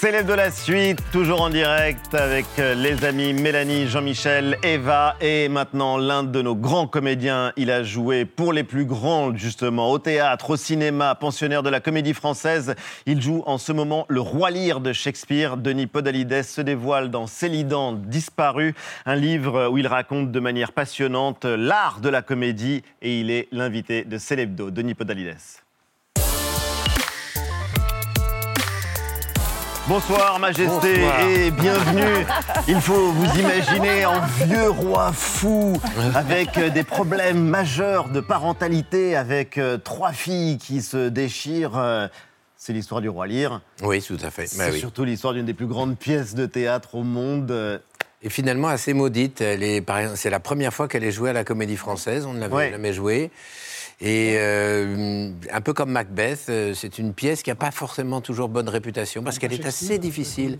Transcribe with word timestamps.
Célèbre 0.00 0.30
de 0.30 0.34
la 0.34 0.50
suite, 0.50 1.02
toujours 1.12 1.42
en 1.42 1.50
direct 1.50 2.14
avec 2.14 2.46
euh, 2.58 2.74
les 2.74 3.04
amis 3.04 3.34
Mélanie, 3.34 3.86
Jean-Michel, 3.86 4.56
Eva 4.62 5.14
et 5.20 5.50
maintenant 5.50 5.98
l'un 5.98 6.22
de 6.22 6.40
nos 6.40 6.56
grands 6.56 6.86
comédiens. 6.86 7.52
Il 7.58 7.70
a 7.70 7.82
joué 7.82 8.24
pour 8.24 8.54
les 8.54 8.64
plus 8.64 8.86
grands 8.86 9.36
justement 9.36 9.90
au 9.90 9.98
théâtre, 9.98 10.48
au 10.48 10.56
cinéma, 10.56 11.14
pensionnaire 11.16 11.62
de 11.62 11.68
la 11.68 11.80
comédie 11.80 12.14
française. 12.14 12.76
Il 13.04 13.20
joue 13.20 13.42
en 13.44 13.58
ce 13.58 13.72
moment 13.72 14.06
le 14.08 14.22
roi 14.22 14.50
Lear 14.50 14.80
de 14.80 14.94
Shakespeare. 14.94 15.58
Denis 15.58 15.86
Podalides 15.86 16.44
se 16.44 16.62
dévoile 16.62 17.10
dans 17.10 17.26
Célidan 17.26 17.92
disparu, 17.92 18.74
un 19.04 19.16
livre 19.16 19.68
où 19.68 19.76
il 19.76 19.86
raconte 19.86 20.32
de 20.32 20.40
manière 20.40 20.72
passionnante 20.72 21.44
l'art 21.44 22.00
de 22.00 22.08
la 22.08 22.22
comédie 22.22 22.82
et 23.02 23.20
il 23.20 23.30
est 23.30 23.48
l'invité 23.52 24.04
de 24.06 24.16
Célébdo, 24.16 24.70
Denis 24.70 24.94
Podalides. 24.94 25.60
Bonsoir 29.90 30.38
Majesté 30.38 31.00
et 31.28 31.50
bienvenue. 31.50 32.24
Il 32.68 32.80
faut 32.80 33.10
vous 33.10 33.40
imaginer 33.40 34.06
en 34.06 34.20
vieux 34.46 34.70
roi 34.70 35.10
fou 35.12 35.76
avec 36.14 36.56
euh, 36.58 36.70
des 36.70 36.84
problèmes 36.84 37.42
majeurs 37.42 38.08
de 38.08 38.20
parentalité, 38.20 39.16
avec 39.16 39.58
euh, 39.58 39.78
trois 39.78 40.12
filles 40.12 40.58
qui 40.58 40.80
se 40.80 41.08
déchirent. 41.08 41.76
Euh, 41.76 42.06
C'est 42.56 42.72
l'histoire 42.72 43.00
du 43.00 43.08
roi 43.08 43.26
Lear. 43.26 43.62
Oui, 43.82 44.00
tout 44.00 44.16
à 44.22 44.30
fait. 44.30 44.44
Bah 44.56 44.66
C'est 44.66 44.70
oui. 44.74 44.78
surtout 44.78 45.02
l'histoire 45.02 45.34
d'une 45.34 45.46
des 45.46 45.54
plus 45.54 45.66
grandes 45.66 45.98
pièces 45.98 46.36
de 46.36 46.46
théâtre 46.46 46.94
au 46.94 47.02
monde. 47.02 47.80
Et 48.22 48.30
finalement 48.30 48.68
assez 48.68 48.94
maudite. 48.94 49.42
C'est 50.14 50.30
la 50.30 50.40
première 50.40 50.72
fois 50.72 50.86
qu'elle 50.86 51.02
est 51.02 51.10
jouée 51.10 51.30
à 51.30 51.32
la 51.32 51.42
Comédie 51.42 51.76
Française. 51.76 52.26
On 52.26 52.32
ne 52.34 52.38
l'avait 52.38 52.54
Ouais. 52.54 52.70
jamais 52.70 52.92
jouée. 52.92 53.32
Et 54.02 54.36
euh, 54.38 55.28
un 55.52 55.60
peu 55.60 55.74
comme 55.74 55.90
Macbeth, 55.90 56.46
euh, 56.48 56.72
c'est 56.74 56.98
une 56.98 57.12
pièce 57.12 57.42
qui 57.42 57.50
n'a 57.50 57.54
pas 57.54 57.70
forcément 57.70 58.22
toujours 58.22 58.48
bonne 58.48 58.68
réputation 58.68 59.22
parce 59.22 59.38
qu'elle 59.38 59.52
est 59.52 59.66
assez 59.66 59.98
difficile. 59.98 60.58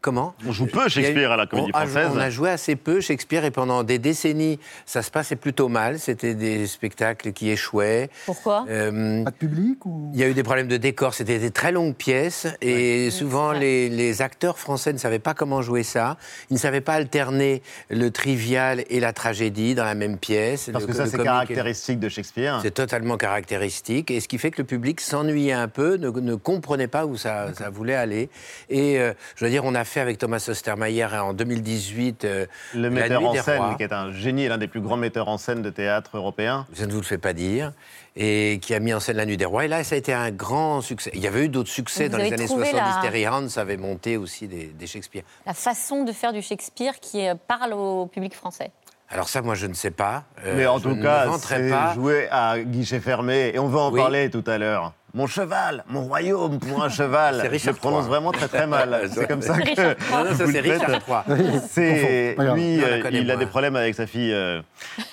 Comment? 0.00 0.34
On 0.46 0.50
joue 0.50 0.66
peu 0.66 0.88
Shakespeare 0.88 1.30
à 1.30 1.36
la 1.36 1.46
Comédie 1.46 1.70
on 1.74 1.76
a- 1.78 1.86
Française. 1.86 2.10
On 2.12 2.18
a 2.18 2.28
joué 2.30 2.50
assez 2.50 2.74
peu 2.74 3.00
Shakespeare 3.00 3.44
et 3.44 3.52
pendant 3.52 3.84
des 3.84 4.00
décennies, 4.00 4.58
ça 4.84 5.02
se 5.02 5.12
passait 5.12 5.36
plutôt 5.36 5.68
mal. 5.68 6.00
C'était 6.00 6.34
des 6.34 6.66
spectacles 6.66 7.32
qui 7.32 7.50
échouaient. 7.50 8.10
Pourquoi? 8.26 8.64
Euh, 8.68 9.22
Pas 9.22 9.30
de 9.30 9.36
public 9.36 9.86
ou? 9.86 10.10
Il 10.12 10.18
y 10.18 10.24
a 10.24 10.28
eu 10.28 10.34
des 10.34 10.42
problèmes 10.42 10.66
de 10.68 10.76
décor, 10.76 11.14
c'était 11.14 11.38
des 11.38 11.52
très 11.52 11.70
longues 11.70 11.94
pièces 11.94 12.48
et 12.60 13.10
souvent 13.10 13.52
les, 13.52 13.88
les 13.90 14.22
acteurs 14.22 14.58
français 14.58 14.92
ne 14.92 14.98
savaient 14.98 15.20
pas 15.20 15.34
comment 15.34 15.62
jouer 15.62 15.84
ça. 15.84 16.16
Ils 16.50 16.54
ne 16.54 16.58
savaient 16.58 16.80
pas 16.80 16.94
alterner 16.94 17.62
le 17.90 18.10
trivial 18.10 18.82
et 18.90 18.98
la 18.98 19.12
tragédie 19.12 19.76
dans 19.76 19.84
la 19.84 19.94
même 19.94 20.18
pièce. 20.18 20.68
Parce 20.72 20.84
Le- 20.84 20.88
que 20.90 20.96
ça, 20.96 21.06
c'est 21.06 21.20
et- 21.20 21.22
caractéristique 21.22 22.00
de 22.00 22.08
Shakespeare. 22.08 22.60
C'est 22.72 22.86
totalement 22.86 23.18
caractéristique 23.18 24.10
et 24.10 24.18
ce 24.20 24.28
qui 24.28 24.38
fait 24.38 24.50
que 24.50 24.62
le 24.62 24.66
public 24.66 25.02
s'ennuyait 25.02 25.52
un 25.52 25.68
peu, 25.68 25.96
ne, 25.96 26.08
ne 26.08 26.34
comprenait 26.36 26.86
pas 26.88 27.04
où 27.04 27.18
ça, 27.18 27.52
ça 27.52 27.68
voulait 27.68 27.94
aller. 27.94 28.30
Et 28.70 28.98
euh, 28.98 29.12
je 29.36 29.44
veux 29.44 29.50
dire, 29.50 29.66
on 29.66 29.74
a 29.74 29.84
fait 29.84 30.00
avec 30.00 30.16
Thomas 30.16 30.42
Ostermayer 30.48 31.04
en 31.04 31.34
2018 31.34 32.24
euh, 32.24 32.46
Le 32.72 32.82
La 32.84 32.88
metteur 32.90 33.20
Nuit 33.20 33.26
en 33.38 33.42
scène, 33.42 33.58
Rois. 33.60 33.74
qui 33.76 33.82
est 33.82 33.92
un 33.92 34.10
génie 34.12 34.48
l'un 34.48 34.56
des 34.56 34.68
plus 34.68 34.80
grands 34.80 34.96
metteurs 34.96 35.28
en 35.28 35.36
scène 35.36 35.60
de 35.60 35.68
théâtre 35.68 36.16
européen. 36.16 36.66
je 36.72 36.86
ne 36.86 36.92
vous 36.92 37.00
le 37.00 37.04
fais 37.04 37.18
pas 37.18 37.34
dire, 37.34 37.74
et 38.16 38.58
qui 38.62 38.72
a 38.74 38.80
mis 38.80 38.94
en 38.94 39.00
scène 39.00 39.18
La 39.18 39.26
Nuit 39.26 39.36
des 39.36 39.44
Rois. 39.44 39.66
Et 39.66 39.68
là, 39.68 39.84
ça 39.84 39.94
a 39.94 39.98
été 39.98 40.14
un 40.14 40.30
grand 40.30 40.80
succès. 40.80 41.10
Il 41.12 41.20
y 41.20 41.26
avait 41.26 41.44
eu 41.44 41.48
d'autres 41.50 41.68
succès 41.68 42.04
Vous 42.04 42.12
dans 42.12 42.18
les 42.18 42.32
années 42.32 42.46
trouvé 42.46 42.70
70. 42.70 42.94
la- 42.96 43.02
Terry 43.02 43.28
Hans 43.28 43.48
avait 43.56 43.76
monté 43.76 44.16
aussi 44.16 44.48
des, 44.48 44.68
des 44.68 44.86
Shakespeare. 44.86 45.24
La 45.44 45.52
façon 45.52 46.04
de 46.04 46.12
faire 46.12 46.32
du 46.32 46.40
Shakespeare 46.40 47.00
qui 47.00 47.28
euh, 47.28 47.34
parle 47.46 47.74
au 47.74 48.06
public 48.06 48.34
français. 48.34 48.70
Alors 49.12 49.28
ça, 49.28 49.42
moi, 49.42 49.54
je 49.54 49.66
ne 49.66 49.74
sais 49.74 49.90
pas. 49.90 50.24
Euh, 50.44 50.54
Mais 50.56 50.66
en 50.66 50.78
je 50.78 50.84
tout 50.84 50.94
ne 50.96 51.02
cas, 51.02 51.26
c'est 51.38 51.70
joué 51.94 52.28
à 52.30 52.58
guichet 52.58 52.98
fermé. 52.98 53.52
Et 53.54 53.58
on 53.58 53.68
va 53.68 53.80
en 53.80 53.92
Oui. 53.92 54.00
parler 54.00 54.30
tout 54.30 54.42
à 54.46 54.56
l'heure. 54.56 54.94
Mon 55.14 55.26
cheval, 55.26 55.84
mon 55.88 56.04
royaume 56.04 56.58
pour 56.58 56.82
un 56.82 56.88
cheval. 56.88 57.36
C'est 57.40 57.46
Je 57.46 57.50
Richard 57.50 57.74
prononce 57.74 58.04
III. 58.04 58.08
vraiment 58.08 58.32
très 58.32 58.48
très 58.48 58.66
mal. 58.66 59.08
C'est 59.14 59.26
comme 59.28 59.42
ça 59.42 59.58
que 59.60 59.68
Non, 60.10 60.24
non, 60.24 60.34
ça, 60.34 60.44
vous 60.46 60.52
c'est. 60.52 60.60
Richard 60.60 60.90
III. 60.90 61.60
C'est 61.68 62.34
lui, 62.38 62.76
Non, 62.78 62.82
euh, 62.86 63.10
il 63.12 63.30
a 63.30 63.36
des 63.36 63.44
problèmes 63.46 63.76
avec 63.76 63.94
sa 63.94 64.06
fille. 64.06 64.32
euh, 64.32 64.62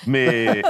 mais 0.07 0.61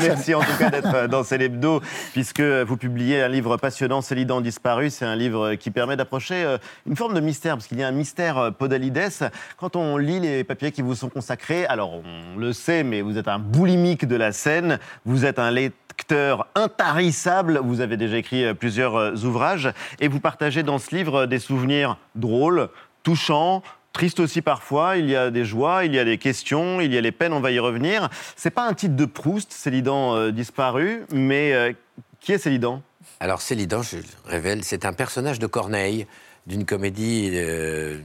merci 0.00 0.34
en 0.34 0.40
tout 0.40 0.56
cas 0.58 0.70
d'être 0.70 1.08
dans 1.08 1.24
Célébdo, 1.24 1.80
puisque 2.12 2.40
vous 2.40 2.76
publiez 2.76 3.22
un 3.22 3.28
livre 3.28 3.56
passionnant, 3.56 4.00
Célidan 4.00 4.40
disparu. 4.40 4.90
C'est 4.90 5.04
un 5.06 5.16
livre 5.16 5.54
qui 5.54 5.70
permet 5.72 5.96
d'approcher 5.96 6.44
euh, 6.44 6.58
une 6.86 6.94
forme 6.96 7.14
de 7.14 7.20
mystère, 7.20 7.54
parce 7.56 7.66
qu'il 7.66 7.78
y 7.80 7.82
a 7.82 7.88
un 7.88 7.92
mystère 7.92 8.52
Podalides. 8.56 9.30
Quand 9.56 9.74
on 9.74 9.96
lit 9.96 10.20
les 10.20 10.44
papiers 10.44 10.70
qui 10.70 10.82
vous 10.82 10.94
sont 10.94 11.08
consacrés, 11.08 11.66
alors 11.66 11.94
on 11.94 12.38
le 12.38 12.52
sait, 12.52 12.84
mais 12.84 13.00
vous 13.02 13.18
êtes 13.18 13.26
un 13.28 13.38
boulimique 13.40 14.06
de 14.06 14.14
la 14.16 14.30
scène, 14.32 14.78
vous 15.04 15.24
êtes 15.24 15.38
un 15.40 15.50
lecteur 15.50 16.46
intarissable, 16.54 17.58
vous 17.62 17.80
avez 17.80 17.96
déjà 17.96 18.16
écrit 18.18 18.51
plusieurs 18.54 18.96
euh, 18.96 19.14
ouvrages, 19.24 19.72
et 20.00 20.08
vous 20.08 20.20
partagez 20.20 20.62
dans 20.62 20.78
ce 20.78 20.94
livre 20.94 21.22
euh, 21.22 21.26
des 21.26 21.38
souvenirs 21.38 21.98
drôles, 22.14 22.68
touchants, 23.02 23.62
Tristes 23.92 24.20
aussi 24.20 24.40
parfois, 24.40 24.96
il 24.96 25.10
y 25.10 25.14
a 25.14 25.30
des 25.30 25.44
joies, 25.44 25.84
il 25.84 25.94
y 25.94 25.98
a 25.98 26.04
des 26.06 26.16
questions, 26.16 26.80
il 26.80 26.94
y 26.94 26.96
a 26.96 27.02
les 27.02 27.12
peines, 27.12 27.34
on 27.34 27.40
va 27.40 27.50
y 27.50 27.58
revenir. 27.58 28.08
C'est 28.36 28.48
pas 28.48 28.66
un 28.66 28.72
titre 28.72 28.96
de 28.96 29.04
Proust, 29.04 29.52
Célidan 29.52 30.16
euh, 30.16 30.30
disparu, 30.30 31.04
mais 31.12 31.76
qui 32.18 32.32
est 32.32 32.38
Célidan? 32.38 32.80
Alors 33.20 33.42
Célidan, 33.42 33.82
je 33.82 33.98
le 33.98 34.02
révèle, 34.24 34.64
c'est 34.64 34.86
un 34.86 34.94
personnage 34.94 35.38
de 35.38 35.46
Corneille, 35.46 36.06
d'une 36.46 36.64
comédie, 36.64 37.30
euh, 37.34 38.00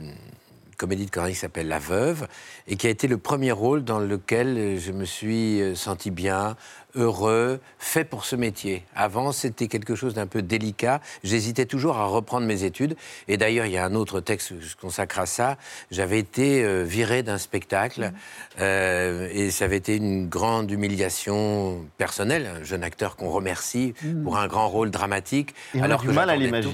comédie 0.78 1.06
de 1.06 1.12
Corneille 1.12 1.34
qui 1.34 1.40
s'appelle 1.40 1.68
La 1.68 1.80
Veuve, 1.80 2.28
et 2.68 2.76
qui 2.76 2.88
a 2.88 2.90
été 2.90 3.08
le 3.08 3.18
premier 3.18 3.52
rôle 3.52 3.84
dans 3.84 4.00
lequel 4.00 4.80
je 4.80 4.92
me 4.92 5.06
suis 5.06 5.60
euh, 5.62 5.76
senti 5.76 6.12
bien, 6.12 6.56
heureux, 6.96 7.60
fait 7.80 8.04
pour 8.04 8.26
ce 8.26 8.36
métier. 8.36 8.84
Avant, 8.96 9.32
c'était 9.32 9.68
quelque 9.68 9.96
chose 9.96 10.14
d'un 10.14 10.28
peu 10.28 10.42
délicat. 10.42 11.02
J'hésitais 11.24 11.66
toujours 11.66 11.98
à 11.98 12.06
reprendre 12.06 12.46
mes 12.46 12.64
études. 12.64 12.96
Et 13.28 13.38
d'ailleurs, 13.38 13.66
il 13.66 13.72
y 13.72 13.78
a 13.78 13.86
un 13.86 13.96
autre 13.96 14.20
texte 14.20 14.50
que 14.50 14.62
je 14.62 14.76
consacre 14.76 15.20
à 15.20 15.26
ça. 15.26 15.58
J'avais 15.92 16.20
été 16.20 16.64
euh, 16.64 16.84
viré 16.84 17.24
d'un 17.24 17.38
spectacle, 17.38 18.12
euh, 18.60 19.30
et 19.32 19.52
ça 19.52 19.66
avait 19.66 19.78
été 19.78 19.96
une 19.96 20.28
grande 20.28 20.70
humiliation 20.72 21.86
personnelle. 21.98 22.48
Un 22.62 22.64
jeune 22.64 22.84
acteur 22.84 23.16
qu'on 23.16 23.30
remercie 23.30 23.94
pour 24.24 24.38
un 24.38 24.48
grand 24.48 24.70
rôle 24.70 24.92
dramatique. 24.92 25.54
Et 25.74 25.80
on 25.80 25.84
alors 25.84 26.00
a 26.00 26.02
du 26.04 26.08
que 26.10 26.14
mal 26.14 26.30
à 26.30 26.40
j'attendais 26.40 26.62
tout. 26.62 26.72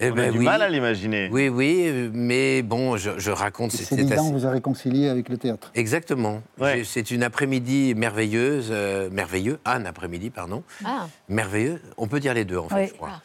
Eh 0.00 0.10
On 0.10 0.12
a 0.12 0.14
ben 0.16 0.30
du 0.32 0.38
oui. 0.38 0.44
mal 0.44 0.62
à 0.62 0.68
l'imaginer. 0.68 1.28
Oui, 1.32 1.48
oui, 1.48 2.08
mais 2.12 2.62
bon, 2.62 2.96
je, 2.96 3.10
je 3.18 3.32
raconte. 3.32 3.72
c'est- 3.72 3.78
c'est 3.78 3.96
Célidan 3.96 4.22
assez- 4.22 4.32
vous 4.32 4.46
a 4.46 4.50
réconcilié 4.50 5.08
avec 5.08 5.28
le 5.28 5.36
théâtre. 5.38 5.72
Exactement. 5.74 6.40
Ouais. 6.58 6.82
C'est 6.84 7.10
une 7.10 7.24
après-midi 7.24 7.94
merveilleuse, 7.96 8.68
euh, 8.70 9.10
merveilleux, 9.10 9.58
un 9.64 9.84
après-midi, 9.84 10.30
pardon, 10.30 10.62
Ah, 10.84 11.08
merveilleux. 11.28 11.82
On 11.96 12.06
peut 12.06 12.20
dire 12.20 12.32
les 12.32 12.44
deux, 12.44 12.58
en 12.58 12.68
fait, 12.68 12.74
Oui. 12.76 12.86
je 12.88 12.94
crois. 12.94 13.10
Ah. 13.12 13.22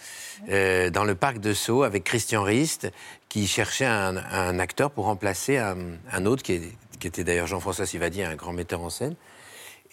Euh, 0.50 0.90
dans 0.90 1.04
le 1.04 1.14
parc 1.14 1.38
de 1.38 1.54
Sceaux 1.54 1.84
avec 1.84 2.04
Christian 2.06 2.42
Rist, 2.42 2.92
qui 3.30 3.46
cherchait 3.46 3.86
un, 3.86 4.18
un 4.18 4.58
acteur 4.58 4.90
pour 4.90 5.06
remplacer 5.06 5.58
un, 5.58 5.78
un 6.12 6.26
autre, 6.26 6.42
qui, 6.42 6.54
est- 6.54 6.72
qui 7.00 7.06
était 7.06 7.24
d'ailleurs 7.24 7.46
Jean-François 7.48 7.86
Sivadi, 7.86 8.24
un 8.24 8.36
grand 8.36 8.52
metteur 8.54 8.82
en 8.82 8.90
scène. 8.90 9.14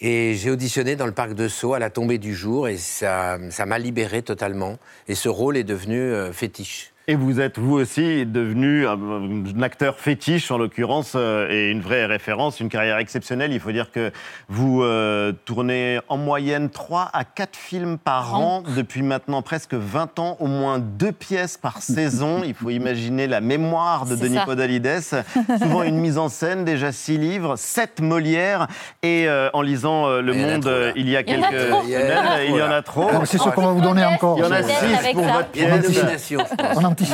Et 0.03 0.33
j'ai 0.33 0.49
auditionné 0.49 0.95
dans 0.95 1.05
le 1.05 1.11
parc 1.11 1.33
de 1.35 1.47
Sceaux 1.47 1.73
à 1.73 1.79
la 1.79 1.91
tombée 1.91 2.17
du 2.17 2.33
jour, 2.33 2.67
et 2.67 2.77
ça 2.77 3.37
ça 3.51 3.67
m'a 3.67 3.77
libéré 3.77 4.23
totalement. 4.23 4.79
Et 5.07 5.13
ce 5.13 5.29
rôle 5.29 5.57
est 5.57 5.63
devenu 5.63 5.99
euh, 5.99 6.33
fétiche. 6.33 6.90
Et 7.07 7.15
vous 7.15 7.41
êtes 7.41 7.57
vous 7.57 7.73
aussi 7.73 8.25
devenu 8.25 8.85
un, 8.87 8.93
un 8.93 9.61
acteur 9.63 9.97
fétiche 9.97 10.51
en 10.51 10.57
l'occurrence 10.57 11.13
euh, 11.15 11.49
et 11.49 11.71
une 11.71 11.81
vraie 11.81 12.05
référence, 12.05 12.59
une 12.59 12.69
carrière 12.69 12.99
exceptionnelle. 12.99 13.51
Il 13.51 13.59
faut 13.59 13.71
dire 13.71 13.91
que 13.91 14.11
vous 14.49 14.83
euh, 14.83 15.31
tournez 15.45 15.99
en 16.09 16.17
moyenne 16.17 16.69
3 16.69 17.09
à 17.11 17.23
4 17.23 17.55
films 17.55 17.97
par 17.97 18.35
an 18.35 18.63
depuis 18.75 19.01
maintenant 19.01 19.41
presque 19.41 19.73
20 19.73 20.19
ans, 20.19 20.37
au 20.39 20.45
moins 20.45 20.77
deux 20.77 21.11
pièces 21.11 21.57
par 21.57 21.77
saison. 21.81 22.43
Il 22.45 22.53
faut 22.53 22.69
imaginer 22.69 23.25
la 23.27 23.41
mémoire 23.41 24.05
de 24.05 24.15
Denis 24.15 24.35
ça. 24.35 24.45
Podalides. 24.45 25.01
Souvent 25.61 25.83
une 25.83 25.97
mise 25.97 26.17
en 26.19 26.29
scène, 26.29 26.65
déjà 26.65 26.91
six 26.91 27.17
livres, 27.17 27.55
sept 27.55 27.99
Molières 27.99 28.67
et 29.01 29.27
euh, 29.27 29.49
en 29.53 29.61
lisant 29.63 30.07
euh, 30.07 30.21
Le 30.21 30.35
Il 30.35 30.41
Monde 30.41 30.93
il 30.95 31.09
y 31.09 31.17
a 31.17 31.23
quelques 31.23 31.45
a 31.45 31.67
trop. 31.67 31.81
Il 31.85 31.91
y 31.91 31.97
en 31.97 31.99
a 31.99 32.03
semaines, 32.03 32.45
il 32.47 32.55
y 32.55 32.61
en 32.61 32.71
a 32.71 32.81
trop. 32.83 33.09
C'est 33.25 33.39
sûr 33.39 33.53
qu'on 33.53 33.65
va 33.65 33.71
vous 33.71 33.81
donner 33.81 34.05
encore. 34.05 34.37
Il 34.37 34.41
y 34.41 34.43
en 34.43 34.51
a 34.51 34.61
Modeste 34.61 34.79
six 34.79 34.95
avec 34.95 35.13
pour 35.13 35.25
ça. 35.25 35.31
votre 35.33 35.49
pièce. 35.49 36.33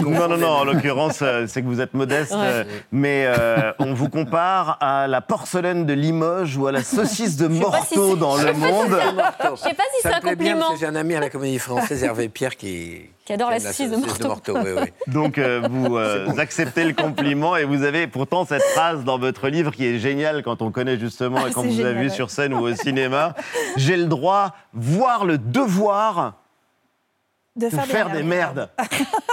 Non, 0.01 0.27
non, 0.27 0.37
non, 0.37 0.47
en 0.49 0.63
l'occurrence, 0.63 1.19
euh, 1.21 1.45
c'est 1.47 1.61
que 1.61 1.67
vous 1.67 1.81
êtes 1.81 1.93
modeste, 1.93 2.31
Ouais. 2.33 2.37
euh, 2.41 2.63
mais 2.91 3.25
euh, 3.27 3.71
on 3.79 3.93
vous 3.93 4.09
compare 4.09 4.77
à 4.81 5.07
la 5.07 5.21
porcelaine 5.21 5.85
de 5.85 5.93
Limoges 5.93 6.57
ou 6.57 6.67
à 6.67 6.71
la 6.71 6.83
saucisse 6.83 7.37
de 7.37 7.47
si 7.51 7.59
Morteau 7.59 8.15
dans 8.15 8.35
Le 8.37 8.53
Monde. 8.53 8.97
Je 9.55 9.55
sais 9.61 9.73
pas 9.73 9.83
si 9.95 10.01
c'est 10.01 10.09
Ça 10.09 10.15
un 10.15 10.17
me 10.17 10.21
plaît 10.21 10.35
bien 10.35 10.53
compliment. 10.53 10.59
parce 10.67 10.73
que 10.73 10.79
j'ai 10.79 10.85
un 10.87 10.95
ami 10.95 11.15
à 11.15 11.19
la 11.19 11.29
comédie 11.29 11.59
française, 11.59 12.03
Hervé 12.03 12.29
Pierre, 12.29 12.55
qui, 12.55 13.01
Qui 13.25 13.33
adore 13.33 13.49
la 13.51 13.59
saucisse 13.59 13.91
de 13.91 13.97
Morteau. 13.97 14.57
oui, 14.57 14.71
oui. 14.81 14.91
Donc 15.13 15.37
euh, 15.37 15.67
vous 15.69 15.97
euh, 15.97 16.27
acceptez 16.37 16.83
le 16.83 16.93
compliment 16.93 17.55
et 17.55 17.63
vous 17.65 17.83
avez 17.83 18.07
pourtant 18.07 18.45
cette 18.45 18.63
phrase 18.63 19.03
dans 19.03 19.17
votre 19.19 19.47
livre 19.49 19.71
qui 19.71 19.85
est 19.85 19.99
géniale 19.99 20.43
quand 20.43 20.61
on 20.61 20.71
connaît 20.71 20.97
justement 20.97 21.39
et 21.39 21.49
Ah, 21.49 21.51
quand 21.53 21.61
c'est 21.63 21.67
vous 21.69 21.81
avez 21.81 21.93
vu 21.99 22.07
ouais. 22.07 22.13
sur 22.13 22.29
scène 22.29 22.53
ou 22.53 22.59
au 22.67 22.75
cinéma. 22.75 23.33
J'ai 23.75 23.97
le 23.97 24.05
droit, 24.05 24.53
voire 24.73 25.25
le 25.25 25.37
devoir 25.37 26.33
De 27.57 27.69
faire, 27.69 27.85
faire 27.87 28.09
des 28.11 28.23
merdes. 28.23 28.69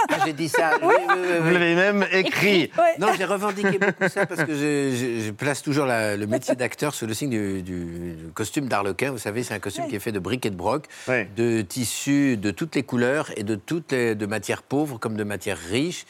Ah, 0.07 0.17
j'ai 0.25 0.33
dit 0.33 0.49
ça. 0.49 0.73
Oui, 0.83 0.93
oui, 1.09 1.15
oui, 1.17 1.27
Vous 1.41 1.49
l'avez 1.49 1.73
même 1.75 2.05
écrit. 2.11 2.71
Ouais. 2.77 2.93
Non, 2.99 3.07
j'ai 3.17 3.25
revendiqué 3.25 3.79
beaucoup 3.79 4.07
ça 4.07 4.25
parce 4.27 4.43
que 4.43 4.53
je, 4.53 4.95
je- 4.95 5.25
je 5.25 5.31
place 5.31 5.63
toujours 5.63 5.87
la- 5.87 6.15
le 6.15 6.27
métier 6.27 6.55
d'acteur 6.55 6.93
sous 6.93 7.07
le 7.07 7.13
signe 7.15 7.31
du, 7.31 7.63
du- 7.63 8.13
du 8.15 8.27
costume 8.33 8.67
d'arlequin. 8.67 9.09
Vous 9.11 9.17
savez, 9.17 9.41
c'est 9.41 9.55
un 9.55 9.59
costume 9.59 9.85
Ouais. 9.85 9.89
qui 9.89 9.95
est 9.95 9.99
fait 9.99 10.11
de 10.11 10.19
briques 10.19 10.45
et 10.45 10.51
de 10.51 10.55
broc, 10.55 10.85
Ouais. 11.07 11.27
de 11.35 11.61
tissus 11.61 12.37
de 12.37 12.51
toutes 12.51 12.75
les 12.75 12.83
couleurs 12.83 13.31
et 13.35 13.43
de 13.43 13.55
toutes 13.55 13.91
les, 13.91 14.13
de 14.13 14.25
matières 14.27 14.61
pauvres 14.61 14.99
comme 14.99 15.15
de 15.17 15.23
matières 15.23 15.57
riches. 15.57 16.05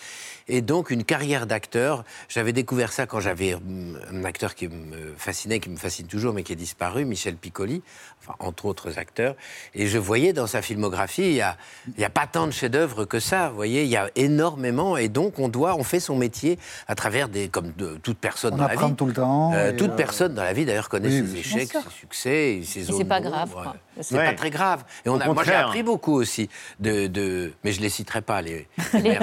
Et 0.47 0.62
donc, 0.62 0.92
une 0.92 1.03
carrière 1.03 1.47
d'acteur. 1.47 2.03
J'avais 2.30 2.53
découvert 2.53 2.92
ça 2.92 3.07
quand 3.07 3.19
j'avais 3.19 3.56
hum, 3.56 4.00
un 4.12 4.24
acteur 4.25 4.53
qui 4.53 4.68
me 4.68 5.13
fascinait, 5.18 5.59
qui 5.59 5.69
me 5.69 5.77
fascine 5.77 6.06
toujours, 6.06 6.33
mais 6.33 6.44
qui 6.44 6.53
est 6.53 6.57
disparu, 6.57 7.03
Michel 7.06 7.36
Piccoli, 7.36 7.81
enfin, 8.21 8.36
entre 8.39 8.65
autres 8.65 9.00
acteurs. 9.00 9.36
Et 9.74 9.88
je 9.88 9.97
voyais 9.97 10.33
dans 10.33 10.45
sa 10.45 10.62
filmographie, 10.62 11.24
il 11.24 11.33
n'y 11.33 11.42
a, 11.42 11.57
il 11.95 12.01
y 12.01 12.06
a 12.06 12.09
pas 12.12 12.27
tant 12.27 12.45
de 12.45 12.51
chefs-d'œuvre 12.51 13.06
que 13.06 13.19
ça. 13.19 13.50
Vous 13.50 13.56
voyez, 13.56 13.83
il 13.83 13.89
y 13.89 13.97
a 13.97 14.09
énormément. 14.15 14.97
Et 14.97 15.09
donc, 15.09 15.39
on 15.39 15.47
doit, 15.47 15.75
on 15.75 15.83
fait 15.83 16.00
son 16.00 16.15
métier 16.15 16.59
à 16.88 16.94
travers 16.94 17.27
des, 17.27 17.50
comme 17.50 17.71
de, 17.71 17.98
toute 18.03 18.19
personne 18.19 18.53
On 18.53 18.57
dans 18.57 18.68
la 18.68 18.74
apprend 18.74 18.89
vie. 18.89 18.95
tout 18.95 19.07
le 19.07 19.13
temps. 19.13 19.53
Euh, 19.53 19.71
et, 19.71 19.75
toute 19.75 19.91
euh, 19.91 19.95
personne 19.95 20.36
dans 20.36 20.44
la 20.44 20.53
vie, 20.53 20.65
d'ailleurs, 20.65 20.89
connaît 20.89 21.09
oui, 21.09 21.27
ses 21.27 21.38
échecs, 21.38 21.71
ses 21.71 22.00
succès, 22.00 22.56
et 22.57 22.63
ses 22.63 22.83
zones 22.83 22.98
c'est 22.98 23.06
pas 23.06 23.21
grave, 23.21 23.51
quoi. 23.51 23.75
C'est 24.01 24.15
Ouais. 24.18 24.25
pas 24.25 24.33
très 24.33 24.50
grave. 24.50 24.83
Et 25.06 25.09
on 25.09 25.19
a, 25.19 25.27
moi, 25.27 25.44
j'ai 25.44 25.53
appris 25.53 25.83
beaucoup 25.83 26.13
aussi. 26.13 26.50
De, 26.80 27.07
de- 27.07 27.53
mais 27.63 27.71
je 27.71 27.81
les 27.81 27.89
citerai 27.89 28.21
pas, 28.21 28.42
les, 28.42 28.68
Les-. 28.94 29.19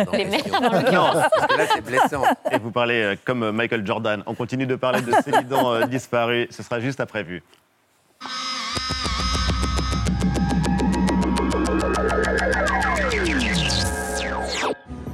Non, 0.93 1.13
parce 1.13 1.47
que 1.47 1.59
là, 1.59 1.67
c'est 1.75 1.85
blessant. 1.85 2.23
Et 2.51 2.59
vous 2.59 2.71
parlez 2.71 3.03
euh, 3.03 3.17
comme 3.25 3.51
Michael 3.51 3.87
Jordan. 3.87 4.23
On 4.27 4.35
continue 4.35 4.67
de 4.67 4.77
parler 4.77 5.03
de 5.03 5.13
Célidan 5.25 5.73
euh, 5.75 5.87
disparu. 5.87 6.47
Ce 6.51 6.63
sera 6.63 6.81
juste 6.81 7.01
après 7.01 7.23
vue. 7.23 7.43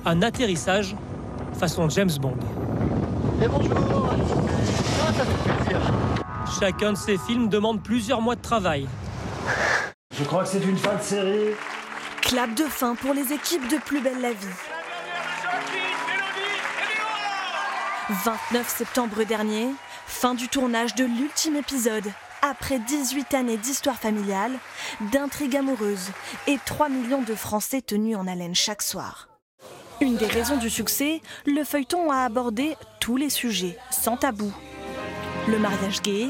Un 0.04 0.22
atterrissage 0.22 0.96
façon 1.58 1.88
James 1.90 2.10
Bond. 2.20 2.36
Chacun 6.60 6.92
de 6.92 6.96
ces 6.96 7.18
films 7.18 7.48
demande 7.48 7.82
plusieurs 7.82 8.20
mois 8.20 8.34
de 8.36 8.40
travail. 8.40 8.86
Je 10.18 10.24
crois 10.24 10.42
que 10.42 10.48
c'est 10.48 10.64
une 10.64 10.76
fin 10.76 10.96
de 10.96 11.02
série. 11.02 11.54
Clap 12.22 12.52
de 12.54 12.64
fin 12.64 12.96
pour 12.96 13.14
les 13.14 13.32
équipes 13.32 13.68
de 13.68 13.76
Plus 13.76 14.00
belle 14.00 14.20
la 14.20 14.32
vie. 14.32 14.46
29 18.24 18.68
septembre 18.68 19.22
dernier, 19.22 19.68
fin 20.06 20.34
du 20.34 20.48
tournage 20.48 20.96
de 20.96 21.04
l'ultime 21.04 21.54
épisode. 21.54 22.06
Après 22.42 22.80
18 22.80 23.32
années 23.34 23.58
d'histoire 23.58 23.94
familiale, 23.94 24.52
d'intrigues 25.12 25.56
amoureuses 25.56 26.10
et 26.48 26.58
3 26.64 26.88
millions 26.88 27.22
de 27.22 27.36
Français 27.36 27.80
tenus 27.80 28.16
en 28.16 28.26
haleine 28.26 28.56
chaque 28.56 28.82
soir. 28.82 29.28
Une 30.00 30.16
des 30.16 30.26
raisons 30.26 30.56
du 30.56 30.68
succès, 30.68 31.20
le 31.46 31.62
feuilleton 31.62 32.10
a 32.10 32.24
abordé 32.24 32.76
tous 32.98 33.16
les 33.16 33.30
sujets, 33.30 33.78
sans 33.92 34.16
tabou. 34.16 34.52
Le 35.46 35.58
mariage 35.58 36.02
gay, 36.02 36.28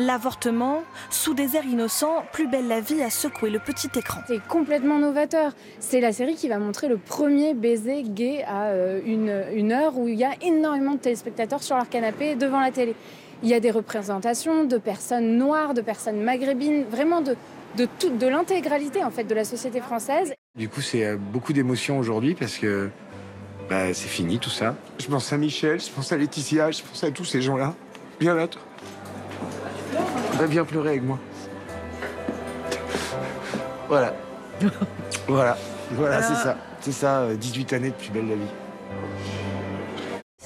l'avortement, 0.00 0.82
sous 1.10 1.34
des 1.34 1.54
airs 1.56 1.66
innocents, 1.66 2.24
Plus 2.32 2.48
belle 2.48 2.66
la 2.66 2.80
vie 2.80 3.00
a 3.02 3.10
secoué 3.10 3.50
le 3.50 3.58
petit 3.60 3.88
écran. 3.96 4.20
C'est 4.26 4.44
complètement 4.48 4.98
novateur. 4.98 5.52
C'est 5.78 6.00
la 6.00 6.12
série 6.12 6.34
qui 6.34 6.48
va 6.48 6.58
montrer 6.58 6.88
le 6.88 6.96
premier 6.96 7.54
baiser 7.54 8.02
gay 8.02 8.42
à 8.48 8.68
euh, 8.68 9.00
une, 9.04 9.44
une 9.54 9.70
heure 9.72 9.96
où 9.98 10.08
il 10.08 10.14
y 10.16 10.24
a 10.24 10.32
énormément 10.42 10.92
de 10.94 10.98
téléspectateurs 10.98 11.62
sur 11.62 11.76
leur 11.76 11.88
canapé 11.88 12.34
devant 12.34 12.60
la 12.60 12.70
télé. 12.72 12.94
Il 13.42 13.48
y 13.48 13.54
a 13.54 13.60
des 13.60 13.70
représentations 13.70 14.64
de 14.64 14.78
personnes 14.78 15.36
noires, 15.36 15.74
de 15.74 15.80
personnes 15.82 16.20
maghrébines, 16.22 16.84
vraiment 16.90 17.20
de, 17.20 17.36
de, 17.76 17.86
toute- 17.98 18.18
de 18.18 18.26
l'intégralité 18.26 19.04
en 19.04 19.10
fait 19.10 19.24
de 19.24 19.34
la 19.34 19.44
société 19.44 19.80
française. 19.80 20.32
Du 20.58 20.68
coup, 20.68 20.80
c'est 20.80 21.04
euh, 21.04 21.16
beaucoup 21.16 21.52
d'émotions 21.52 21.98
aujourd'hui 21.98 22.34
parce 22.34 22.56
que 22.58 22.90
bah, 23.68 23.92
c'est 23.94 24.08
fini 24.08 24.38
tout 24.38 24.50
ça. 24.50 24.74
Je 24.98 25.06
pense 25.06 25.32
à 25.32 25.36
Michel, 25.36 25.80
je 25.80 25.90
pense 25.90 26.10
à 26.10 26.16
Laetitia, 26.16 26.70
je 26.70 26.82
pense 26.82 27.04
à 27.04 27.10
tous 27.10 27.24
ces 27.24 27.40
gens-là. 27.42 27.74
Bien 28.18 28.34
là, 28.34 28.48
toi. 28.48 28.60
Va 30.40 30.46
bien 30.46 30.64
pleurer 30.64 30.88
avec 30.88 31.02
moi. 31.02 31.18
Voilà. 33.88 34.14
voilà. 35.28 35.58
Voilà, 35.90 36.22
c'est 36.22 36.34
ça. 36.34 36.56
C'est 36.80 36.92
ça, 36.92 37.18
euh, 37.18 37.34
18 37.34 37.74
années 37.74 37.90
de 37.90 37.94
plus 37.94 38.08
belle 38.08 38.26
la 38.26 38.36
vie. 38.36 39.39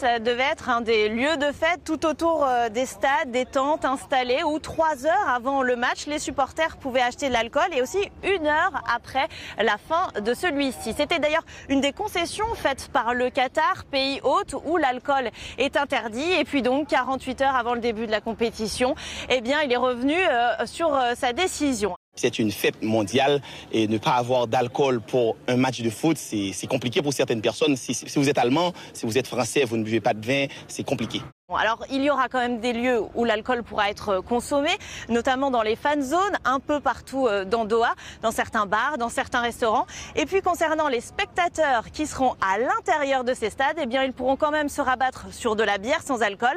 Ça 0.04 0.18
devait 0.18 0.50
être 0.52 0.68
un 0.68 0.82
des 0.82 1.08
lieux 1.08 1.38
de 1.38 1.50
fête 1.50 1.80
tout 1.82 2.04
autour 2.04 2.44
euh, 2.44 2.68
des 2.68 2.84
stades, 2.84 3.30
des 3.30 3.46
tentes 3.46 3.86
installées 3.86 4.42
où 4.44 4.58
trois 4.58 5.06
heures 5.06 5.28
avant 5.30 5.62
le 5.62 5.76
match, 5.76 6.04
les 6.04 6.18
supporters 6.18 6.76
pouvaient 6.76 7.00
acheter 7.00 7.28
de 7.28 7.32
l'alcool 7.32 7.68
et 7.72 7.80
aussi 7.80 8.10
une 8.22 8.46
heure 8.46 8.82
après 8.94 9.28
la 9.56 9.78
fin 9.78 10.08
de 10.20 10.34
celui-ci. 10.34 10.92
C'était 10.94 11.20
d'ailleurs 11.20 11.46
une 11.70 11.80
des 11.80 11.92
concessions 11.92 12.44
faites 12.54 12.90
par 12.92 13.14
le 13.14 13.30
Qatar, 13.30 13.86
pays 13.90 14.20
hôte 14.24 14.54
où 14.66 14.76
l'alcool 14.76 15.30
est 15.56 15.78
interdit. 15.78 16.32
Et 16.32 16.44
puis 16.44 16.60
donc 16.60 16.88
48 16.88 17.40
heures 17.40 17.56
avant 17.56 17.72
le 17.72 17.80
début 17.80 18.06
de 18.06 18.12
la 18.12 18.20
compétition, 18.20 18.94
eh 19.30 19.40
bien 19.40 19.62
il 19.62 19.72
est 19.72 19.78
revenu 19.78 20.18
euh, 20.18 20.66
sur 20.66 20.94
euh, 20.94 21.14
sa 21.14 21.32
décision. 21.32 21.96
C'est 22.16 22.38
une 22.38 22.50
fête 22.50 22.82
mondiale 22.82 23.40
et 23.72 23.88
ne 23.88 23.98
pas 23.98 24.12
avoir 24.12 24.46
d'alcool 24.46 25.00
pour 25.00 25.36
un 25.48 25.56
match 25.56 25.80
de 25.80 25.90
foot, 25.90 26.16
c'est 26.16 26.66
compliqué 26.68 27.02
pour 27.02 27.12
certaines 27.12 27.40
personnes. 27.40 27.76
Si, 27.76 27.94
si 27.94 28.18
vous 28.18 28.28
êtes 28.28 28.38
allemand, 28.38 28.72
si 28.92 29.06
vous 29.06 29.18
êtes 29.18 29.26
français, 29.26 29.64
vous 29.64 29.76
ne 29.76 29.82
buvez 29.84 30.00
pas 30.00 30.14
de 30.14 30.24
vin, 30.24 30.46
c'est 30.68 30.84
compliqué. 30.84 31.20
Bon, 31.46 31.56
alors, 31.56 31.84
il 31.90 32.02
y 32.02 32.08
aura 32.08 32.30
quand 32.30 32.38
même 32.38 32.60
des 32.60 32.72
lieux 32.72 33.02
où 33.14 33.24
l'alcool 33.24 33.62
pourra 33.62 33.90
être 33.90 34.20
consommé, 34.20 34.70
notamment 35.10 35.50
dans 35.50 35.60
les 35.60 35.76
fan 35.76 36.00
zones, 36.00 36.38
un 36.46 36.58
peu 36.58 36.80
partout 36.80 37.26
euh, 37.26 37.44
dans 37.44 37.66
Doha, 37.66 37.92
dans 38.22 38.30
certains 38.30 38.64
bars, 38.64 38.96
dans 38.96 39.10
certains 39.10 39.40
restaurants. 39.40 39.86
Et 40.16 40.24
puis, 40.24 40.40
concernant 40.40 40.88
les 40.88 41.02
spectateurs 41.02 41.90
qui 41.90 42.06
seront 42.06 42.34
à 42.40 42.56
l'intérieur 42.56 43.24
de 43.24 43.34
ces 43.34 43.50
stades, 43.50 43.76
eh 43.78 43.84
bien, 43.84 44.04
ils 44.04 44.14
pourront 44.14 44.36
quand 44.36 44.52
même 44.52 44.70
se 44.70 44.80
rabattre 44.80 45.26
sur 45.32 45.54
de 45.54 45.62
la 45.62 45.76
bière 45.76 46.00
sans 46.02 46.22
alcool. 46.22 46.56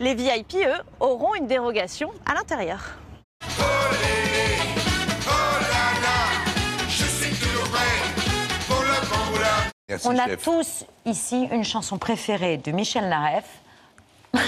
Les 0.00 0.14
VIP, 0.14 0.56
eux, 0.56 0.82
auront 1.00 1.34
une 1.34 1.46
dérogation 1.46 2.10
à 2.26 2.34
l'intérieur. 2.34 2.98
On 10.04 10.18
a 10.18 10.36
tous 10.36 10.84
ici 11.04 11.46
une 11.52 11.62
chanson 11.62 11.96
préférée 11.96 12.56
de 12.56 12.72
Michel 12.72 13.08
Naref. 13.08 13.44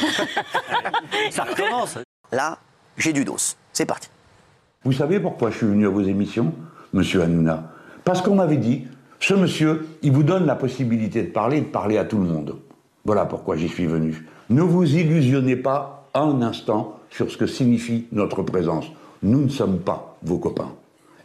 Ça 1.31 1.45
recommence. 1.45 1.97
Là, 2.33 2.59
j'ai 2.97 3.13
du 3.13 3.25
dos. 3.25 3.37
C'est 3.73 3.87
parti. 3.87 4.09
Vous 4.83 4.93
savez 4.93 5.21
pourquoi 5.21 5.51
je 5.51 5.59
suis 5.59 5.67
venu 5.67 5.87
à 5.87 5.91
vos 5.91 6.03
émissions, 6.03 6.53
monsieur 6.93 7.23
Hanouna? 7.23 7.71
Parce 8.05 8.21
qu'on 8.21 8.35
m'avait 8.35 8.57
dit, 8.57 8.89
ce 9.21 9.35
monsieur, 9.35 9.87
il 10.03 10.11
vous 10.11 10.25
donne 10.25 10.45
la 10.45 10.57
possibilité 10.57 11.23
de 11.23 11.31
parler 11.31 11.59
et 11.59 11.63
de 11.63 11.67
parler 11.67 11.99
à 11.99 12.05
tout 12.05 12.19
le 12.19 12.25
monde. 12.25 12.57
Voilà 13.05 13.25
pourquoi 13.25 13.57
j'y 13.57 13.69
suis 13.69 13.87
venu. 13.87 14.27
Ne 14.51 14.63
vous 14.63 14.97
illusionnez 14.97 15.57
pas 15.57 16.09
un 16.15 16.43
instant 16.43 16.99
sur 17.11 17.31
ce 17.31 17.37
que 17.37 17.47
signifie 17.47 18.09
notre 18.11 18.43
présence. 18.43 18.87
Nous 19.23 19.43
ne 19.43 19.49
sommes 19.49 19.79
pas 19.79 20.17
vos 20.25 20.39
copains. 20.39 20.73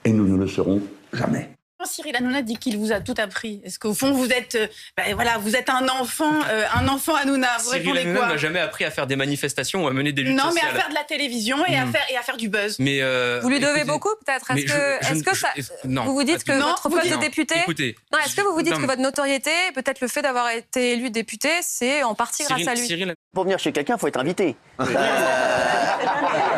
Et 0.06 0.14
nous 0.14 0.28
ne 0.28 0.38
le 0.38 0.48
serons 0.48 0.82
jamais. 1.14 1.53
Cyril 1.86 2.16
Hanouna 2.16 2.42
dit 2.42 2.58
qu'il 2.58 2.78
vous 2.78 2.92
a 2.92 3.00
tout 3.00 3.14
appris. 3.18 3.62
Est-ce 3.64 3.80
qu'au 3.80 3.94
fond 3.94 4.12
vous 4.12 4.30
êtes, 4.30 4.56
euh, 4.56 4.68
ben 4.98 5.14
voilà, 5.16 5.38
vous 5.38 5.56
êtes 5.56 5.70
un 5.70 5.88
enfant, 5.90 6.32
euh, 6.50 6.64
un 6.76 6.88
enfant 6.88 7.16
Hanouna? 7.16 7.48
Vous 7.60 7.72
Cyril 7.72 7.98
Hanouna 7.98 8.28
m'a 8.28 8.38
jamais 8.38 8.60
appris 8.60 8.86
à 8.86 8.92
faire 8.92 9.08
des 9.08 9.16
manifestations 9.16 9.84
ou 9.84 9.88
à 9.88 9.94
mener 9.94 10.12
des 10.12 10.22
luttes 10.24 10.36
Non, 10.38 10.46
mais 10.54 10.62
sociales. 10.62 10.70
à 10.76 10.80
faire 10.80 10.90
de 10.90 10.94
la 10.96 11.04
télévision 11.04 11.66
et, 11.66 11.78
à 11.78 11.86
Hmm. 11.86 11.92
faire, 11.92 12.06
et 12.10 12.18
à 12.18 12.22
faire 12.22 12.38
du 12.38 12.50
buzz. 12.50 12.78
Mais 12.80 13.00
euh, 13.02 13.40
Vous 13.42 13.50
lui 13.50 13.60
devez 13.60 13.72
écoutez- 13.82 13.86
beaucoup 13.86 14.10
peut-être? 14.26 14.46
Mais 14.54 14.62
Est-ce 14.62 14.74
que, 14.74 14.80
je 15.02 15.08
est-ce 15.08 15.14
ne- 15.20 15.24
que 15.24 15.36
je- 15.36 15.40
ça, 15.40 15.50
non, 15.86 16.04
vous 16.06 16.14
vous 16.14 16.24
dites 16.24 16.44
que 16.44 16.52
votre 16.54 16.90
Non, 16.90 16.96
poste 16.96 17.10
de 17.10 17.16
non, 17.16 17.20
député, 17.20 17.56
écoutez, 17.62 17.96
non, 18.12 18.20
est-ce 18.20 18.36
que 18.36 18.42
vous 18.42 18.54
vous 18.54 18.62
dites 18.62 18.72
non, 18.72 18.78
que 18.78 18.82
mais- 18.82 18.88
votre 18.88 19.02
notoriété, 19.02 19.52
peut-être 19.76 20.02
le 20.02 20.08
fait 20.08 20.22
d'avoir 20.22 20.50
été 20.50 20.94
élu 20.94 21.10
député, 21.10 21.50
c'est 21.62 22.04
en 22.04 22.16
partie 22.16 22.44
grâce 22.44 22.68
à 22.68 22.76
lui? 22.76 23.06
Pour 23.34 23.44
venir 23.44 23.60
chez 23.60 23.72
quelqu'un, 23.72 23.96
il 23.96 24.00
faut 24.00 24.08
être 24.08 24.20
invité. 24.20 24.56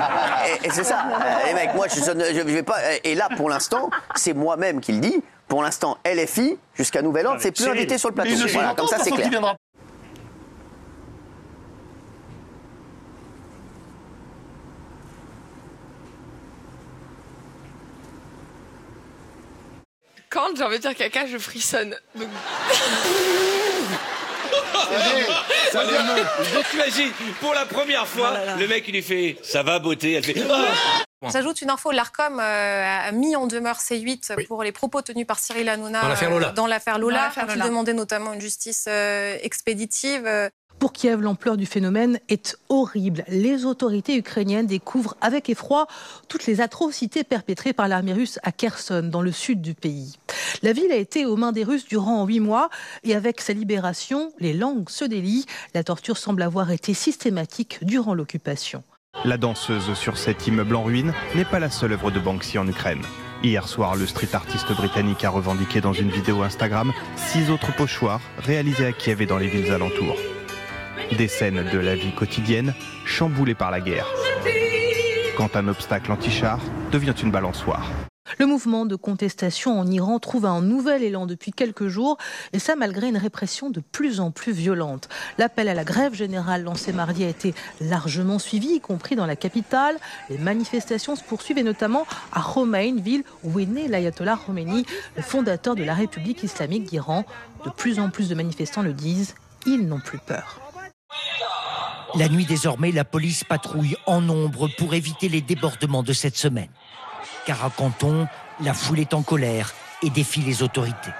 Et 0.63 0.67
et 0.67 0.69
c'est 0.71 0.83
ça. 0.83 1.05
Les 1.45 1.53
mecs, 1.53 1.73
moi, 1.75 1.87
je, 1.87 2.41
vais 2.41 2.63
pas. 2.63 2.77
Et 3.03 3.15
là, 3.15 3.29
pour 3.35 3.49
l'instant, 3.49 3.89
c'est 4.15 4.33
moi-même 4.33 4.81
qui 4.81 4.93
le 4.93 4.99
dis. 4.99 5.23
Pour 5.47 5.61
l'instant, 5.61 5.97
LFI, 6.05 6.57
jusqu'à 6.73 7.01
nouvel 7.01 7.27
ordre, 7.27 7.39
c'est 7.39 7.51
plus 7.51 7.63
Cyril, 7.63 7.77
invité 7.77 7.97
sur 7.97 8.09
le 8.09 8.15
plateau. 8.15 8.31
Voilà, 8.51 8.73
comme 8.73 8.87
ça, 8.87 8.97
c'est 8.99 9.11
clair. 9.11 9.29
Quand 20.35 20.47
j'ai 20.57 20.63
envie 20.63 20.77
de 20.77 20.81
dire 20.81 20.95
caca, 20.95 21.27
je 21.27 21.37
frissonne. 21.37 21.95
Donc... 22.15 22.27
Donc 26.53 26.63
t'imagines, 26.71 27.11
pour 27.39 27.53
la 27.53 27.65
première 27.65 28.07
fois, 28.07 28.33
le 28.57 28.67
mec 28.67 28.85
il 28.87 28.93
lui 28.95 29.01
fait 29.01 29.37
ça 29.43 29.63
va 29.63 29.79
beauté, 29.79 30.13
elle 30.13 30.23
fait 30.23 30.35
On 31.21 31.29
s'ajoute 31.29 31.61
une 31.61 31.69
info, 31.69 31.91
l'ARCOM 31.91 32.39
euh, 32.39 33.07
a 33.07 33.11
mis 33.11 33.35
en 33.35 33.47
demeure 33.47 33.77
C8 33.77 34.45
pour 34.47 34.63
les 34.63 34.71
propos 34.71 35.01
tenus 35.01 35.25
par 35.25 35.39
Cyril 35.39 35.67
Hanouna 35.69 36.01
Dans 36.01 36.67
l'affaire 36.67 36.99
Lola. 36.99 37.27
euh, 37.27 37.31
Lola, 37.31 37.31
il 37.47 37.53
Lola. 37.53 37.65
demandait 37.65 37.93
notamment 37.93 38.33
une 38.33 38.41
justice 38.41 38.85
euh, 38.87 39.37
expéditive. 39.41 40.29
Pour 40.77 40.91
Kiev, 40.91 41.21
l'ampleur 41.21 41.55
du 41.55 41.65
phénomène 41.65 42.19
est 42.27 42.57
horrible. 42.67 43.23
Les 43.29 43.63
autorités 43.65 44.17
ukrainiennes 44.17 44.67
découvrent 44.67 45.15
avec 45.21 45.49
effroi 45.49 45.87
toutes 46.27 46.45
les 46.47 46.59
atrocités 46.59 47.23
perpétrées 47.23 47.71
par 47.71 47.87
l'armée 47.87 48.11
russe 48.13 48.39
à 48.43 48.51
Kherson, 48.51 49.03
dans 49.09 49.21
le 49.21 49.31
sud 49.31 49.61
du 49.61 49.73
pays. 49.73 50.17
La 50.61 50.73
ville 50.73 50.91
a 50.91 50.95
été 50.95 51.25
aux 51.25 51.35
mains 51.35 51.51
des 51.51 51.63
Russes 51.63 51.85
durant 51.85 52.25
huit 52.25 52.39
mois 52.39 52.69
et 53.03 53.15
avec 53.15 53.41
sa 53.41 53.53
libération, 53.53 54.31
les 54.39 54.53
langues 54.53 54.89
se 54.89 55.05
délient. 55.05 55.45
La 55.73 55.83
torture 55.83 56.17
semble 56.17 56.41
avoir 56.41 56.71
été 56.71 56.93
systématique 56.93 57.79
durant 57.81 58.13
l'occupation. 58.13 58.83
La 59.23 59.37
danseuse 59.37 59.93
sur 59.93 60.17
cet 60.17 60.45
immeuble 60.47 60.75
en 60.75 60.83
ruine 60.83 61.13
n'est 61.35 61.45
pas 61.45 61.59
la 61.59 61.69
seule 61.69 61.93
œuvre 61.93 62.11
de 62.11 62.19
Banksy 62.19 62.57
en 62.57 62.67
Ukraine. 62.67 63.01
Hier 63.43 63.67
soir, 63.67 63.95
le 63.95 64.05
street 64.07 64.33
artiste 64.33 64.71
britannique 64.73 65.23
a 65.23 65.29
revendiqué 65.29 65.81
dans 65.81 65.93
une 65.93 66.09
vidéo 66.09 66.41
Instagram 66.41 66.91
six 67.15 67.49
autres 67.49 67.73
pochoirs 67.75 68.21
réalisés 68.39 68.85
à 68.85 68.91
Kiev 68.91 69.21
et 69.21 69.25
dans 69.25 69.37
les 69.37 69.47
villes 69.47 69.71
alentours. 69.71 70.17
Des 71.17 71.27
scènes 71.27 71.63
de 71.71 71.79
la 71.79 71.95
vie 71.95 72.13
quotidienne 72.13 72.73
chamboulées 73.05 73.55
par 73.55 73.71
la 73.71 73.81
guerre. 73.81 74.07
Quand 75.37 75.55
un 75.55 75.67
obstacle 75.67 76.11
anti-char 76.11 76.59
devient 76.91 77.13
une 77.21 77.31
balançoire. 77.31 77.91
Le 78.39 78.47
mouvement 78.47 78.85
de 78.85 78.95
contestation 78.95 79.79
en 79.79 79.87
Iran 79.87 80.19
trouve 80.19 80.45
un 80.45 80.61
nouvel 80.61 81.03
élan 81.03 81.25
depuis 81.25 81.51
quelques 81.51 81.87
jours, 81.87 82.17
et 82.53 82.59
ça 82.59 82.75
malgré 82.75 83.07
une 83.07 83.17
répression 83.17 83.69
de 83.69 83.79
plus 83.79 84.19
en 84.19 84.31
plus 84.31 84.51
violente. 84.51 85.07
L'appel 85.37 85.69
à 85.69 85.73
la 85.73 85.83
grève 85.83 86.13
générale 86.13 86.63
lancé 86.63 86.91
mardi 86.91 87.23
a 87.23 87.29
été 87.29 87.53
largement 87.79 88.39
suivi, 88.39 88.75
y 88.75 88.79
compris 88.81 89.15
dans 89.15 89.27
la 89.27 89.35
capitale. 89.35 89.97
Les 90.29 90.39
manifestations 90.39 91.15
se 91.15 91.23
poursuivent, 91.23 91.59
et 91.59 91.63
notamment 91.63 92.05
à 92.33 92.41
Khomeini, 92.41 92.99
ville 92.99 93.23
où 93.43 93.59
est 93.59 93.67
né 93.67 93.87
l'ayatollah 93.87 94.39
Khomeini, 94.43 94.85
le 95.15 95.21
fondateur 95.21 95.75
de 95.75 95.83
la 95.83 95.93
République 95.93 96.43
islamique 96.43 96.85
d'Iran. 96.85 97.25
De 97.63 97.69
plus 97.69 97.99
en 97.99 98.09
plus 98.09 98.27
de 98.27 98.35
manifestants 98.35 98.81
le 98.81 98.93
disent, 98.93 99.35
ils 99.65 99.87
n'ont 99.87 99.99
plus 99.99 100.19
peur. 100.19 100.59
La 102.15 102.27
nuit 102.27 102.45
désormais, 102.45 102.91
la 102.91 103.05
police 103.05 103.43
patrouille 103.43 103.95
en 104.07 104.19
nombre 104.19 104.67
pour 104.77 104.93
éviter 104.93 105.29
les 105.29 105.41
débordements 105.41 106.03
de 106.03 106.13
cette 106.13 106.37
semaine 106.37 106.69
car 107.45 107.63
à 107.63 107.69
Canton, 107.69 108.27
la 108.59 108.73
foule 108.73 108.99
est 108.99 109.13
en 109.13 109.21
colère 109.21 109.73
et 110.01 110.09
défie 110.09 110.41
les 110.41 110.63
autorités. 110.63 111.13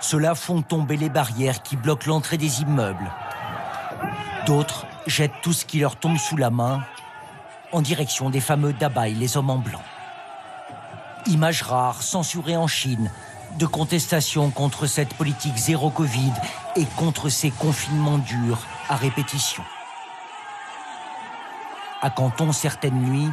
Ceux-là 0.00 0.34
font 0.34 0.62
tomber 0.62 0.96
les 0.96 1.08
barrières 1.08 1.62
qui 1.62 1.76
bloquent 1.76 2.08
l'entrée 2.08 2.36
des 2.36 2.62
immeubles. 2.62 3.10
D'autres 4.46 4.86
jettent 5.06 5.40
tout 5.42 5.52
ce 5.52 5.64
qui 5.64 5.78
leur 5.78 5.96
tombe 5.96 6.18
sous 6.18 6.36
la 6.36 6.50
main 6.50 6.82
en 7.70 7.80
direction 7.80 8.28
des 8.28 8.40
fameux 8.40 8.72
Dabai, 8.72 9.12
les 9.12 9.36
hommes 9.36 9.50
en 9.50 9.58
blanc. 9.58 9.82
Image 11.26 11.62
rare, 11.62 12.02
censurée 12.02 12.56
en 12.56 12.66
Chine, 12.66 13.10
de 13.58 13.66
contestation 13.66 14.50
contre 14.50 14.86
cette 14.86 15.14
politique 15.14 15.56
zéro 15.56 15.90
Covid 15.90 16.32
et 16.76 16.84
contre 16.96 17.28
ces 17.28 17.50
confinements 17.50 18.18
durs 18.18 18.66
à 18.88 18.96
répétition. 18.96 19.62
À 22.00 22.10
Canton, 22.10 22.52
certaines 22.52 23.00
nuits, 23.00 23.30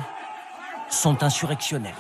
sont 0.89 1.24
insurrectionnels. 1.24 1.93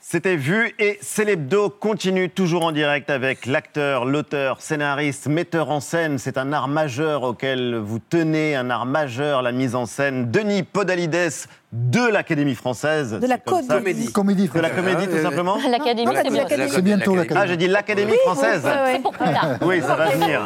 C'était 0.00 0.36
vu 0.36 0.74
et 0.78 0.98
Célébdo 1.00 1.70
continue 1.70 2.28
toujours 2.28 2.66
en 2.66 2.72
direct 2.72 3.08
avec 3.08 3.46
l'acteur, 3.46 4.04
l'auteur, 4.04 4.60
scénariste, 4.60 5.26
metteur 5.26 5.70
en 5.70 5.80
scène. 5.80 6.18
C'est 6.18 6.36
un 6.36 6.52
art 6.52 6.68
majeur 6.68 7.22
auquel 7.22 7.76
vous 7.76 7.98
tenez, 7.98 8.54
un 8.54 8.68
art 8.68 8.84
majeur, 8.84 9.40
la 9.40 9.52
mise 9.52 9.74
en 9.74 9.86
scène. 9.86 10.30
Denis 10.30 10.64
Podalides 10.64 11.48
de 11.72 12.06
l'Académie 12.06 12.54
française. 12.54 13.12
De 13.18 13.26
la 13.26 13.36
C'est 13.36 13.44
comme 13.44 13.62
ça. 13.62 13.74
comédie. 13.76 14.12
Comédie 14.12 14.48
De 14.48 14.60
la 14.60 14.68
comédie, 14.70 15.08
tout 15.08 15.22
simplement 15.22 15.56
L'Académie, 15.70 16.12
c'est 16.22 16.30
bien. 16.30 16.68
C'est 16.68 16.82
bientôt 16.82 17.12
Ah, 17.14 17.16
l'Académie. 17.20 17.48
j'ai 17.48 17.56
dit 17.56 17.68
l'Académie 17.68 18.12
française. 18.24 18.62
C'est 18.92 19.02
pour 19.02 19.12
plus 19.12 19.32
tard. 19.32 19.56
Oui, 19.62 19.80
ça 19.80 19.94
va 19.94 20.10
venir. 20.10 20.40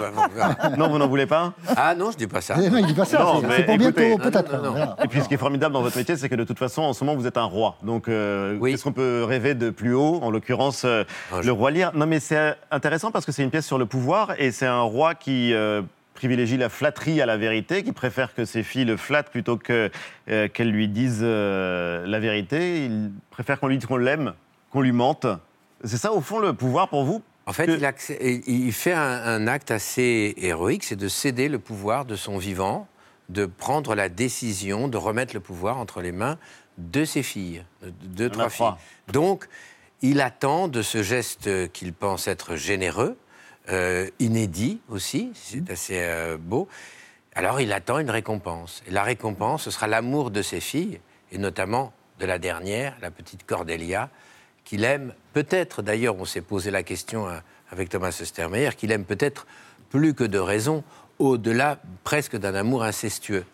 Non, 0.78 0.88
vous 0.88 0.98
n'en 0.98 1.08
voulez 1.08 1.26
pas 1.26 1.52
Ah 1.76 1.94
non, 1.96 2.10
je 2.12 2.16
dis 2.16 2.26
pas 2.28 2.40
ça. 2.40 2.54
Eh 2.62 2.70
non, 2.70 2.78
il 2.78 2.86
dit 2.86 2.94
pas 2.94 3.04
ça, 3.04 3.18
c'est- 3.18 3.64
pour 3.64 3.74
écoutez, 3.74 4.08
bientôt, 4.10 4.22
peut-être. 4.22 4.96
Et 5.04 5.08
puis 5.08 5.20
ce 5.20 5.28
qui 5.28 5.34
est 5.34 5.38
formidable 5.38 5.74
dans 5.74 5.82
votre 5.82 5.96
métier, 5.96 6.16
c'est 6.16 6.28
que 6.28 6.34
de 6.36 6.44
toute 6.44 6.58
façon, 6.58 6.82
en 6.82 6.92
ce 6.92 7.02
moment, 7.04 7.18
vous 7.18 7.26
êtes 7.26 7.36
un 7.38 7.44
roi. 7.44 7.76
Donc, 7.82 8.08
euh, 8.08 8.58
qu'est-ce 8.60 8.84
qu'on 8.84 8.92
peut 8.92 9.24
rêver 9.28 9.54
de 9.54 9.70
plus 9.70 9.94
haut 9.94 10.20
En 10.22 10.30
l'occurrence, 10.30 10.82
euh, 10.84 11.02
le 11.42 11.50
roi 11.52 11.70
Lear. 11.72 11.90
Non, 11.96 12.06
mais 12.06 12.20
c'est 12.20 12.36
euh, 12.36 12.52
intéressant 12.70 13.10
parce 13.10 13.24
que 13.26 13.32
c'est 13.32 13.42
une 13.42 13.50
pièce 13.50 13.66
sur 13.66 13.78
le 13.78 13.86
pouvoir 13.86 14.34
et 14.38 14.52
c'est 14.52 14.66
un 14.66 14.82
roi 14.82 15.14
qui 15.14 15.52
euh, 15.54 15.82
privilégie 16.16 16.56
la 16.56 16.68
flatterie 16.68 17.20
à 17.20 17.26
la 17.26 17.36
vérité, 17.36 17.84
qui 17.84 17.92
préfère 17.92 18.34
que 18.34 18.44
ses 18.44 18.64
filles 18.64 18.84
le 18.84 18.96
flattent 18.96 19.30
plutôt 19.30 19.56
que 19.56 19.90
euh, 20.28 20.48
qu'elles 20.48 20.72
lui 20.72 20.88
disent 20.88 21.20
euh, 21.22 22.04
la 22.06 22.18
vérité. 22.18 22.86
Il 22.86 23.12
préfère 23.30 23.60
qu'on 23.60 23.68
lui 23.68 23.78
dise 23.78 23.86
qu'on 23.86 23.96
l'aime, 23.96 24.34
qu'on 24.72 24.80
lui 24.80 24.92
mente. 24.92 25.26
C'est 25.84 25.98
ça, 25.98 26.12
au 26.12 26.20
fond, 26.20 26.40
le 26.40 26.52
pouvoir 26.52 26.88
pour 26.88 27.04
vous? 27.04 27.22
En 27.46 27.52
fait, 27.52 27.66
il, 27.66 27.84
accè- 27.84 28.42
il 28.48 28.72
fait 28.72 28.92
un, 28.92 29.22
un 29.24 29.46
acte 29.46 29.70
assez 29.70 30.34
héroïque, 30.38 30.82
c'est 30.82 30.96
de 30.96 31.06
céder 31.06 31.48
le 31.48 31.60
pouvoir 31.60 32.04
de 32.04 32.16
son 32.16 32.38
vivant, 32.38 32.88
de 33.28 33.46
prendre 33.46 33.94
la 33.94 34.08
décision 34.08 34.88
de 34.88 34.96
remettre 34.96 35.34
le 35.34 35.40
pouvoir 35.40 35.78
entre 35.78 36.00
les 36.00 36.12
mains 36.12 36.38
de 36.78 37.04
ses 37.04 37.22
filles, 37.22 37.62
de 37.82 38.28
trois 38.28 38.48
filles. 38.48 38.56
trois. 38.56 38.78
Donc, 39.12 39.48
il 40.02 40.20
attend 40.20 40.68
de 40.68 40.82
ce 40.82 41.02
geste 41.02 41.70
qu'il 41.72 41.92
pense 41.92 42.26
être 42.28 42.56
généreux, 42.56 43.16
euh, 43.70 44.08
inédit 44.18 44.80
aussi, 44.88 45.32
c'est 45.34 45.70
assez 45.70 45.98
euh, 45.98 46.36
beau. 46.38 46.68
Alors, 47.34 47.60
il 47.60 47.72
attend 47.72 47.98
une 47.98 48.10
récompense. 48.10 48.82
Et 48.86 48.90
la 48.90 49.02
récompense, 49.02 49.64
ce 49.64 49.70
sera 49.70 49.86
l'amour 49.86 50.30
de 50.30 50.42
ses 50.42 50.60
filles, 50.60 51.00
et 51.32 51.38
notamment 51.38 51.92
de 52.18 52.26
la 52.26 52.38
dernière, 52.38 52.96
la 53.02 53.10
petite 53.10 53.44
Cordélia, 53.44 54.08
qu'il 54.64 54.84
aime 54.84 55.12
peut-être, 55.32 55.82
d'ailleurs, 55.82 56.16
on 56.18 56.24
s'est 56.24 56.40
posé 56.40 56.70
la 56.70 56.82
question 56.82 57.28
hein, 57.28 57.42
avec 57.70 57.88
Thomas 57.88 58.16
Ostermeyer, 58.20 58.70
qu'il 58.76 58.90
aime 58.92 59.04
peut-être 59.04 59.46
plus 59.90 60.14
que 60.14 60.24
de 60.24 60.38
raison, 60.38 60.82
au-delà 61.18 61.78
presque 62.04 62.36
d'un 62.36 62.54
amour 62.54 62.84
incestueux. 62.84 63.44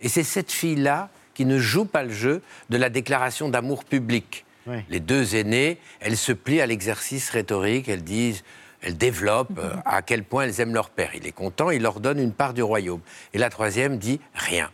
Et 0.00 0.08
c'est 0.08 0.24
cette 0.24 0.52
fille-là 0.52 1.10
qui 1.34 1.44
ne 1.44 1.58
joue 1.58 1.84
pas 1.84 2.02
le 2.02 2.12
jeu 2.12 2.42
de 2.70 2.76
la 2.76 2.88
déclaration 2.90 3.48
d'amour 3.48 3.84
public. 3.84 4.44
Les 4.90 5.00
deux 5.00 5.34
aînées, 5.34 5.78
elles 6.00 6.18
se 6.18 6.32
plient 6.32 6.60
à 6.60 6.66
l'exercice 6.66 7.30
rhétorique, 7.30 7.88
elles 7.88 8.04
disent, 8.04 8.44
elles 8.82 8.96
développent 8.96 9.58
euh, 9.58 9.74
à 9.84 10.02
quel 10.02 10.24
point 10.24 10.44
elles 10.44 10.60
aiment 10.60 10.74
leur 10.74 10.90
père. 10.90 11.10
Il 11.14 11.26
est 11.26 11.32
content, 11.32 11.70
il 11.70 11.82
leur 11.82 12.00
donne 12.00 12.18
une 12.18 12.32
part 12.32 12.54
du 12.54 12.62
royaume. 12.62 13.00
Et 13.34 13.38
la 13.38 13.50
troisième 13.50 13.98
dit 13.98 14.20
rien. 14.34 14.70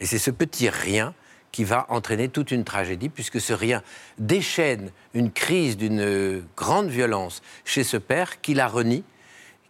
Et 0.00 0.06
c'est 0.06 0.18
ce 0.18 0.30
petit 0.30 0.68
rien 0.68 1.14
qui 1.52 1.64
va 1.64 1.86
entraîner 1.88 2.28
toute 2.28 2.50
une 2.52 2.64
tragédie, 2.64 3.08
puisque 3.08 3.40
ce 3.40 3.52
rien 3.52 3.82
déchaîne 4.18 4.90
une 5.14 5.32
crise 5.32 5.76
d'une 5.76 6.00
euh, 6.00 6.42
grande 6.56 6.88
violence 6.88 7.42
chez 7.64 7.84
ce 7.84 7.96
père 7.96 8.40
qui 8.40 8.54
la 8.54 8.68
renie, 8.68 9.04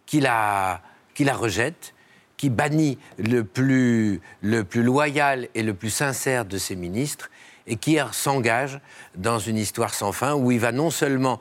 qui 0.05 0.19
la, 0.19 0.81
qui 1.13 1.23
la 1.23 1.33
rejette, 1.33 1.93
qui 2.37 2.49
bannit 2.49 2.97
le 3.17 3.43
plus, 3.43 4.21
le 4.41 4.63
plus 4.63 4.83
loyal 4.83 5.47
et 5.53 5.63
le 5.63 5.73
plus 5.73 5.89
sincère 5.89 6.45
de 6.45 6.57
ses 6.57 6.75
ministres, 6.75 7.29
et 7.67 7.75
qui 7.75 7.97
s'engage 8.11 8.79
dans 9.15 9.39
une 9.39 9.57
histoire 9.57 9.93
sans 9.93 10.11
fin 10.11 10.33
où 10.33 10.51
il 10.51 10.59
va 10.59 10.71
non 10.71 10.89
seulement 10.89 11.39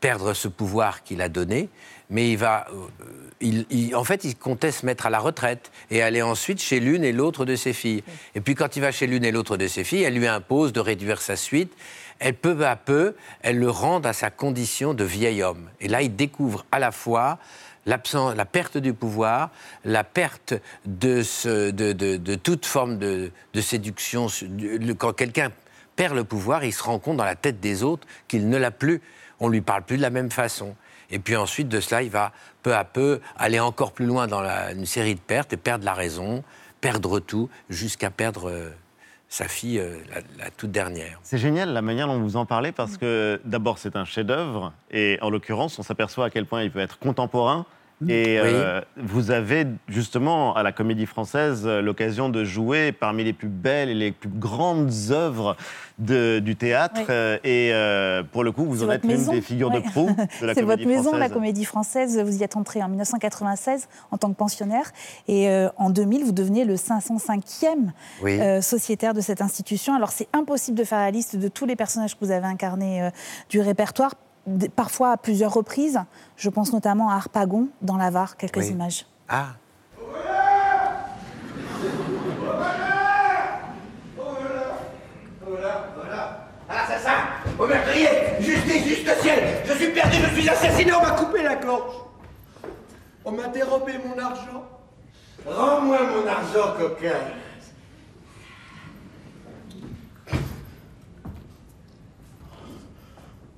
perdre 0.00 0.34
ce 0.34 0.48
pouvoir 0.48 1.02
qu'il 1.02 1.20
a 1.22 1.28
donné, 1.28 1.68
mais 2.08 2.30
il 2.32 2.36
va, 2.36 2.66
euh, 2.72 3.64
il- 3.70 3.94
en 3.94 4.02
fait, 4.04 4.24
il 4.24 4.36
comptait 4.36 4.72
se 4.72 4.84
mettre 4.84 5.06
à 5.06 5.10
la 5.10 5.18
retraite 5.18 5.70
et 5.90 6.02
aller 6.02 6.22
ensuite 6.22 6.60
chez 6.60 6.80
l'une 6.80 7.04
et 7.04 7.12
l'autre 7.12 7.44
de 7.44 7.54
ses 7.56 7.72
filles. 7.72 8.02
Et 8.34 8.40
puis 8.40 8.54
quand 8.54 8.76
il 8.76 8.80
va 8.80 8.92
chez 8.92 9.06
l'une 9.06 9.24
et 9.24 9.30
l'autre 9.30 9.56
de 9.56 9.66
ses 9.68 9.84
filles, 9.84 10.02
elle 10.02 10.14
lui 10.14 10.26
impose 10.26 10.72
de 10.72 10.80
réduire 10.80 11.20
sa 11.20 11.36
suite. 11.36 11.72
Elle, 12.18 12.34
peu 12.34 12.66
à 12.66 12.76
peu, 12.76 13.14
elle 13.42 13.58
le 13.58 13.70
rend 13.70 14.00
à 14.00 14.12
sa 14.12 14.30
condition 14.30 14.92
de 14.92 15.04
vieil 15.04 15.42
homme. 15.42 15.68
Et 15.80 15.88
là, 15.88 16.02
il 16.02 16.14
découvre 16.16 16.64
à 16.72 16.78
la 16.78 16.92
fois 16.92 17.38
la 17.86 17.96
perte 18.44 18.76
du 18.76 18.92
pouvoir, 18.92 19.50
la 19.84 20.04
perte 20.04 20.54
de, 20.84 21.22
ce- 21.22 21.70
de, 21.70 21.92
de- 21.92 22.34
toute 22.34 22.66
forme 22.66 22.98
de, 22.98 23.30
séduction. 23.60 24.26
Quand 24.98 25.12
quelqu'un 25.14 25.50
perd 25.96 26.14
le 26.14 26.24
pouvoir, 26.24 26.62
il 26.64 26.72
se 26.72 26.82
rend 26.82 26.98
compte 26.98 27.16
dans 27.16 27.24
la 27.24 27.36
tête 27.36 27.58
des 27.60 27.82
autres 27.82 28.06
qu'il 28.28 28.48
ne 28.48 28.58
l'a 28.58 28.70
plus. 28.70 29.00
On 29.40 29.48
lui 29.48 29.60
parle 29.60 29.82
plus 29.82 29.96
de 29.96 30.02
la 30.02 30.10
même 30.10 30.30
façon. 30.30 30.74
Et 31.10 31.18
puis 31.18 31.36
ensuite 31.36 31.68
de 31.68 31.80
cela, 31.80 32.02
il 32.02 32.10
va 32.10 32.32
peu 32.62 32.74
à 32.74 32.84
peu 32.84 33.20
aller 33.36 33.58
encore 33.58 33.92
plus 33.92 34.06
loin 34.06 34.26
dans 34.26 34.42
une 34.42 34.86
série 34.86 35.14
de 35.14 35.20
pertes 35.20 35.52
et 35.52 35.56
perdre 35.56 35.84
la 35.84 35.94
raison, 35.94 36.44
perdre 36.80 37.18
tout, 37.18 37.48
jusqu'à 37.68 38.10
perdre 38.10 38.48
euh, 38.48 38.70
sa 39.28 39.48
fille, 39.48 39.78
euh, 39.78 39.98
la, 40.10 40.44
la 40.44 40.50
toute 40.50 40.70
dernière. 40.70 41.18
C'est 41.22 41.38
génial 41.38 41.72
la 41.72 41.82
manière 41.82 42.06
dont 42.06 42.20
vous 42.20 42.36
en 42.36 42.46
parlez 42.46 42.72
parce 42.72 42.96
que 42.96 43.40
d'abord 43.44 43.78
c'est 43.78 43.96
un 43.96 44.04
chef-d'œuvre 44.04 44.72
et 44.90 45.18
en 45.22 45.30
l'occurrence 45.30 45.78
on 45.78 45.82
s'aperçoit 45.82 46.26
à 46.26 46.30
quel 46.30 46.46
point 46.46 46.62
il 46.62 46.70
peut 46.70 46.80
être 46.80 46.98
contemporain. 46.98 47.66
Et 48.08 48.40
Oui. 48.40 48.48
euh, 48.50 48.80
vous 48.96 49.30
avez 49.30 49.66
justement 49.88 50.54
à 50.54 50.62
la 50.62 50.72
Comédie 50.72 51.04
Française 51.04 51.64
euh, 51.66 51.82
l'occasion 51.82 52.30
de 52.30 52.44
jouer 52.44 52.92
parmi 52.92 53.24
les 53.24 53.34
plus 53.34 53.48
belles 53.48 53.90
et 53.90 53.94
les 53.94 54.10
plus 54.10 54.30
grandes 54.30 54.90
œuvres 55.10 55.54
de- 55.98 56.38
du 56.38 56.56
théâtre. 56.56 57.00
Oui. 57.00 57.04
Euh, 57.10 57.36
Et 57.44 57.70
euh, 57.74 58.22
pour 58.22 58.42
le 58.42 58.52
coup, 58.52 58.64
vous 58.64 58.78
C'est 58.78 58.84
en 58.84 58.90
êtes 58.90 59.02
l'une 59.02 59.12
maison. 59.12 59.32
des 59.32 59.42
figures 59.42 59.70
Ouais. 59.70 59.82
de 59.82 59.88
proue 59.90 60.06
de 60.40 60.46
la 60.46 60.54
C'est 60.54 60.62
Comédie 60.62 60.84
votre 60.84 60.96
maison, 60.96 61.10
la 61.12 61.18
Française. 61.18 61.32
Comédie 61.34 61.64
Française. 61.66 62.18
Vous 62.18 62.38
y 62.38 62.42
êtes 62.42 62.56
entré 62.56 62.82
en 62.82 62.88
1996 62.88 63.86
en 64.10 64.16
tant 64.16 64.30
que 64.30 64.36
pensionnaire. 64.36 64.92
Et 65.28 65.50
euh, 65.50 65.68
en 65.76 65.90
2000, 65.90 66.24
vous 66.24 66.32
devenez 66.32 66.64
le 66.64 66.76
505e 66.76 67.92
Oui. 68.22 68.40
euh, 68.40 68.62
sociétaire 68.62 69.12
de 69.12 69.20
cette 69.20 69.42
institution. 69.42 69.94
Alors, 69.94 70.10
c'est 70.10 70.28
impossible 70.32 70.78
de 70.78 70.84
faire 70.84 71.00
la 71.00 71.10
liste 71.10 71.36
de 71.36 71.48
tous 71.48 71.66
les 71.66 71.76
personnages 71.76 72.14
que 72.18 72.24
vous 72.24 72.30
avez 72.30 72.46
incarnés 72.46 73.10
du 73.50 73.60
répertoire, 73.60 74.14
parfois 74.76 75.12
à 75.12 75.16
plusieurs 75.16 75.52
reprises. 75.52 76.00
Je 76.36 76.48
pense 76.50 76.72
notamment 76.72 77.10
à 77.10 77.14
Harpagon, 77.14 77.68
dans 77.82 77.96
la 77.96 78.10
Var, 78.10 78.36
quelques 78.36 78.68
images. 78.68 79.06
Ah 79.28 79.48
Oh 84.18 84.22
voilà! 84.22 84.78
Oh 85.46 85.54
là 85.54 85.60
là! 85.60 85.86
Voilà! 85.94 86.46
Assassin 86.68 87.18
Au 87.58 87.66
meurtrier 87.66 88.08
Justice, 88.40 88.84
juste 88.86 89.20
ciel 89.20 89.62
Je 89.66 89.72
suis 89.74 89.88
perdu, 89.92 90.16
je 90.16 90.40
suis 90.40 90.48
assassiné, 90.48 90.92
on 90.92 91.02
m'a 91.02 91.10
coupé 91.12 91.42
la 91.42 91.56
gorge 91.56 91.94
On 93.24 93.32
m'a 93.32 93.48
dérobé 93.48 93.94
mon 94.04 94.18
argent 94.22 94.64
Rends-moi 95.46 95.98
mon 96.02 96.26
argent, 96.28 96.74
coquin 96.78 97.14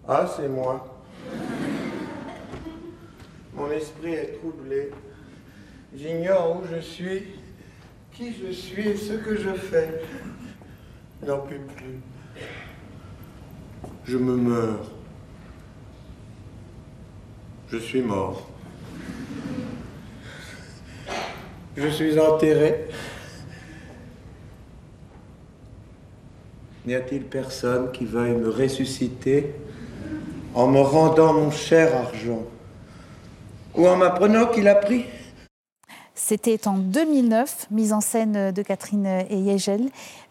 Ah, 0.09 0.27
c'est 0.37 0.49
moi. 0.49 0.85
Mon 3.55 3.71
esprit 3.71 4.15
est 4.15 4.39
troublé. 4.39 4.91
J'ignore 5.95 6.57
où 6.57 6.63
je 6.75 6.81
suis, 6.81 7.23
qui 8.13 8.35
je 8.35 8.51
suis 8.51 8.89
et 8.89 8.97
ce 8.97 9.13
que 9.13 9.37
je 9.37 9.51
fais. 9.51 10.03
N'en 11.25 11.39
plus. 11.39 11.61
Je 14.05 14.17
me 14.17 14.37
meurs. 14.37 14.91
Je 17.69 17.79
suis 17.79 18.03
mort. 18.03 18.49
Je 21.77 21.89
suis 21.89 22.19
enterré. 22.19 22.89
N'y 26.85 26.97
a-t-il 26.97 27.23
personne 27.23 27.93
qui 27.93 28.05
veuille 28.05 28.33
me 28.33 28.51
ressusciter? 28.51 29.55
En 30.55 30.67
me 30.67 30.81
rendant 30.81 31.33
mon 31.33 31.51
cher 31.51 31.91
argent 31.97 32.43
ou 33.75 33.87
en 33.87 33.97
m'apprenant 33.97 34.47
qu'il 34.47 34.69
a 34.69 34.75
pris 34.75 35.07
C'était 36.25 36.69
en 36.69 36.79
2009, 36.79 37.67
mise 37.73 37.93
en 37.93 38.00
scène 38.00 38.52
de 38.52 38.62
Catherine 38.62 39.07
et. 39.07 39.43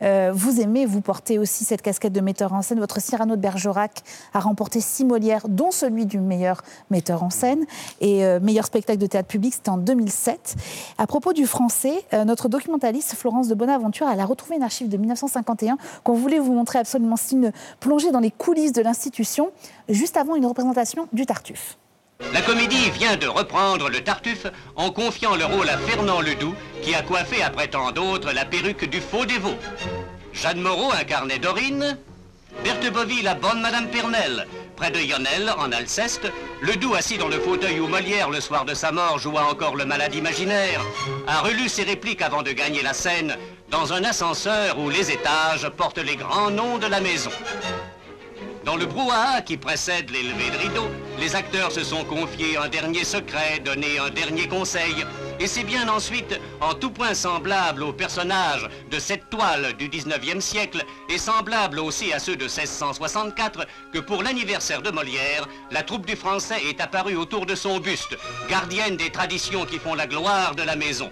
Euh, 0.01 0.31
vous 0.33 0.61
aimez, 0.61 0.85
vous 0.85 1.01
portez 1.01 1.37
aussi 1.37 1.65
cette 1.65 1.81
casquette 1.81 2.13
de 2.13 2.21
metteur 2.21 2.53
en 2.53 2.61
scène. 2.61 2.79
Votre 2.79 3.01
Cyrano 3.01 3.35
de 3.35 3.41
Bergerac 3.41 4.01
a 4.33 4.39
remporté 4.39 4.79
six 4.79 5.03
Molières, 5.03 5.49
dont 5.49 5.69
celui 5.69 6.05
du 6.05 6.19
meilleur 6.19 6.63
metteur 6.91 7.23
en 7.23 7.29
scène. 7.29 7.65
Et 7.99 8.23
euh, 8.25 8.39
meilleur 8.39 8.65
spectacle 8.65 8.99
de 8.99 9.05
théâtre 9.05 9.27
public, 9.27 9.53
c'était 9.53 9.69
en 9.69 9.77
2007. 9.77 10.55
À 10.97 11.07
propos 11.07 11.33
du 11.33 11.45
français, 11.45 12.05
euh, 12.13 12.23
notre 12.23 12.47
documentaliste 12.47 13.15
Florence 13.15 13.49
de 13.49 13.55
Bonaventure, 13.55 14.07
elle 14.11 14.21
a 14.21 14.25
retrouvé 14.25 14.55
une 14.55 14.63
archive 14.63 14.87
de 14.87 14.95
1951 14.95 15.77
qu'on 16.05 16.13
voulait 16.13 16.39
vous 16.39 16.53
montrer 16.53 16.79
absolument. 16.79 17.17
C'est 17.17 17.35
une 17.35 17.51
plongée 17.81 18.11
dans 18.11 18.21
les 18.21 18.31
coulisses 18.31 18.71
de 18.71 18.81
l'institution, 18.81 19.51
juste 19.89 20.15
avant 20.15 20.35
une 20.35 20.45
représentation 20.45 21.09
du 21.11 21.25
Tartuffe. 21.25 21.77
La 22.33 22.41
comédie 22.41 22.89
vient 22.91 23.17
de 23.17 23.27
reprendre 23.27 23.89
le 23.89 24.01
Tartuffe 24.01 24.47
en 24.75 24.91
confiant 24.91 25.35
le 25.35 25.45
rôle 25.45 25.69
à 25.69 25.77
Fernand 25.77 26.21
Ledoux, 26.21 26.55
qui 26.81 26.95
a 26.95 27.01
coiffé 27.01 27.43
après 27.43 27.67
tant 27.67 27.91
d'autres 27.91 28.31
la 28.31 28.45
perruque 28.45 28.89
du 28.89 29.01
faux 29.01 29.25
dévot. 29.25 29.57
Jeanne 30.33 30.61
Moreau 30.61 30.91
incarnait 30.93 31.39
Dorine, 31.39 31.97
Berthe 32.63 32.91
Bovy 32.91 33.21
la 33.21 33.33
bonne 33.33 33.61
Madame 33.61 33.87
Pernelle, 33.87 34.47
près 34.75 34.91
de 34.91 34.99
Yonel, 34.99 35.53
en 35.57 35.71
Alceste, 35.71 36.31
Ledoux 36.61 36.93
assis 36.93 37.17
dans 37.17 37.27
le 37.27 37.39
fauteuil 37.39 37.79
où 37.79 37.87
Molière, 37.87 38.29
le 38.29 38.39
soir 38.39 38.65
de 38.65 38.73
sa 38.73 38.91
mort, 38.91 39.19
joua 39.19 39.45
encore 39.45 39.75
le 39.75 39.85
malade 39.85 40.15
imaginaire, 40.15 40.81
a 41.27 41.39
relu 41.41 41.69
ses 41.69 41.83
répliques 41.83 42.21
avant 42.21 42.43
de 42.43 42.51
gagner 42.51 42.83
la 42.83 42.93
scène 42.93 43.35
dans 43.69 43.93
un 43.93 44.03
ascenseur 44.03 44.77
où 44.79 44.89
les 44.89 45.11
étages 45.11 45.69
portent 45.75 45.97
les 45.97 46.15
grands 46.15 46.51
noms 46.51 46.77
de 46.77 46.87
la 46.87 46.99
maison. 46.99 47.31
Dans 48.63 48.75
le 48.75 48.85
brouhaha 48.85 49.41
qui 49.41 49.57
précède 49.57 50.11
l'élevé 50.11 50.51
de 50.51 50.57
rideau, 50.57 50.87
les 51.19 51.35
acteurs 51.35 51.71
se 51.71 51.83
sont 51.83 52.03
confiés 52.05 52.57
un 52.57 52.69
dernier 52.69 53.03
secret, 53.03 53.59
donné 53.59 53.97
un 53.97 54.11
dernier 54.11 54.47
conseil. 54.47 55.03
Et 55.39 55.47
c'est 55.47 55.63
bien 55.63 55.89
ensuite, 55.89 56.39
en 56.59 56.75
tout 56.75 56.91
point 56.91 57.15
semblable 57.15 57.81
aux 57.81 57.91
personnages 57.91 58.69
de 58.91 58.99
cette 58.99 59.31
toile 59.31 59.73
du 59.73 59.89
19e 59.89 60.41
siècle 60.41 60.83
et 61.09 61.17
semblable 61.17 61.79
aussi 61.79 62.13
à 62.13 62.19
ceux 62.19 62.35
de 62.35 62.43
1664, 62.43 63.65
que 63.91 63.99
pour 63.99 64.21
l'anniversaire 64.21 64.83
de 64.83 64.91
Molière, 64.91 65.47
la 65.71 65.81
troupe 65.81 66.05
du 66.05 66.15
français 66.15 66.61
est 66.69 66.81
apparue 66.81 67.15
autour 67.15 67.47
de 67.47 67.55
son 67.55 67.79
buste, 67.79 68.15
gardienne 68.47 68.95
des 68.95 69.09
traditions 69.09 69.65
qui 69.65 69.79
font 69.79 69.95
la 69.95 70.05
gloire 70.05 70.53
de 70.53 70.61
la 70.61 70.75
maison. 70.75 71.09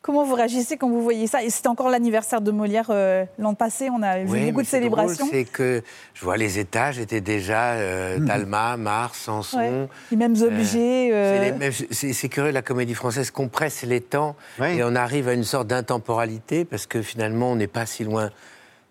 Comment 0.00 0.24
vous 0.24 0.34
réagissez 0.34 0.76
quand 0.76 0.88
vous 0.88 1.02
voyez 1.02 1.26
ça? 1.26 1.42
Et 1.42 1.50
c'était 1.50 1.66
encore 1.68 1.90
l'anniversaire 1.90 2.40
de 2.40 2.50
Molière 2.52 2.86
euh, 2.90 3.24
l'an 3.38 3.54
passé, 3.54 3.90
on 3.90 4.00
a 4.02 4.20
vu 4.20 4.30
Oui, 4.30 4.46
beaucoup 4.46 4.62
de 4.62 4.66
célébrations. 4.66 5.26
C'est 5.30 5.44
que 5.44 5.82
je 6.14 6.24
vois 6.24 6.36
les 6.36 6.58
étages 6.60 6.98
étaient 7.00 7.20
déjà 7.20 7.72
euh, 7.72 8.24
Talma, 8.24 8.76
Mars. 8.76 9.28
Ouais. 9.54 9.88
Les 10.10 10.16
mêmes 10.16 10.36
objets. 10.40 11.10
euh, 11.12 11.44
C'est 11.46 11.52
mêmes- 11.58 11.72
C'est 11.90 12.12
c'est 12.12 12.28
curieux, 12.28 12.52
la 12.52 12.62
comédie 12.62 12.94
française 12.94 13.30
compresse 13.32 13.82
les 13.82 14.00
temps 14.00 14.36
et 14.64 14.82
on 14.84 14.94
arrive 14.94 15.28
à 15.28 15.32
une 15.34 15.44
sorte 15.44 15.66
d'intemporalité 15.66 16.64
parce 16.64 16.86
que 16.86 17.02
finalement, 17.02 17.50
on 17.52 17.56
n'est 17.56 17.66
pas 17.66 17.84
si 17.84 18.04
loin. 18.04 18.30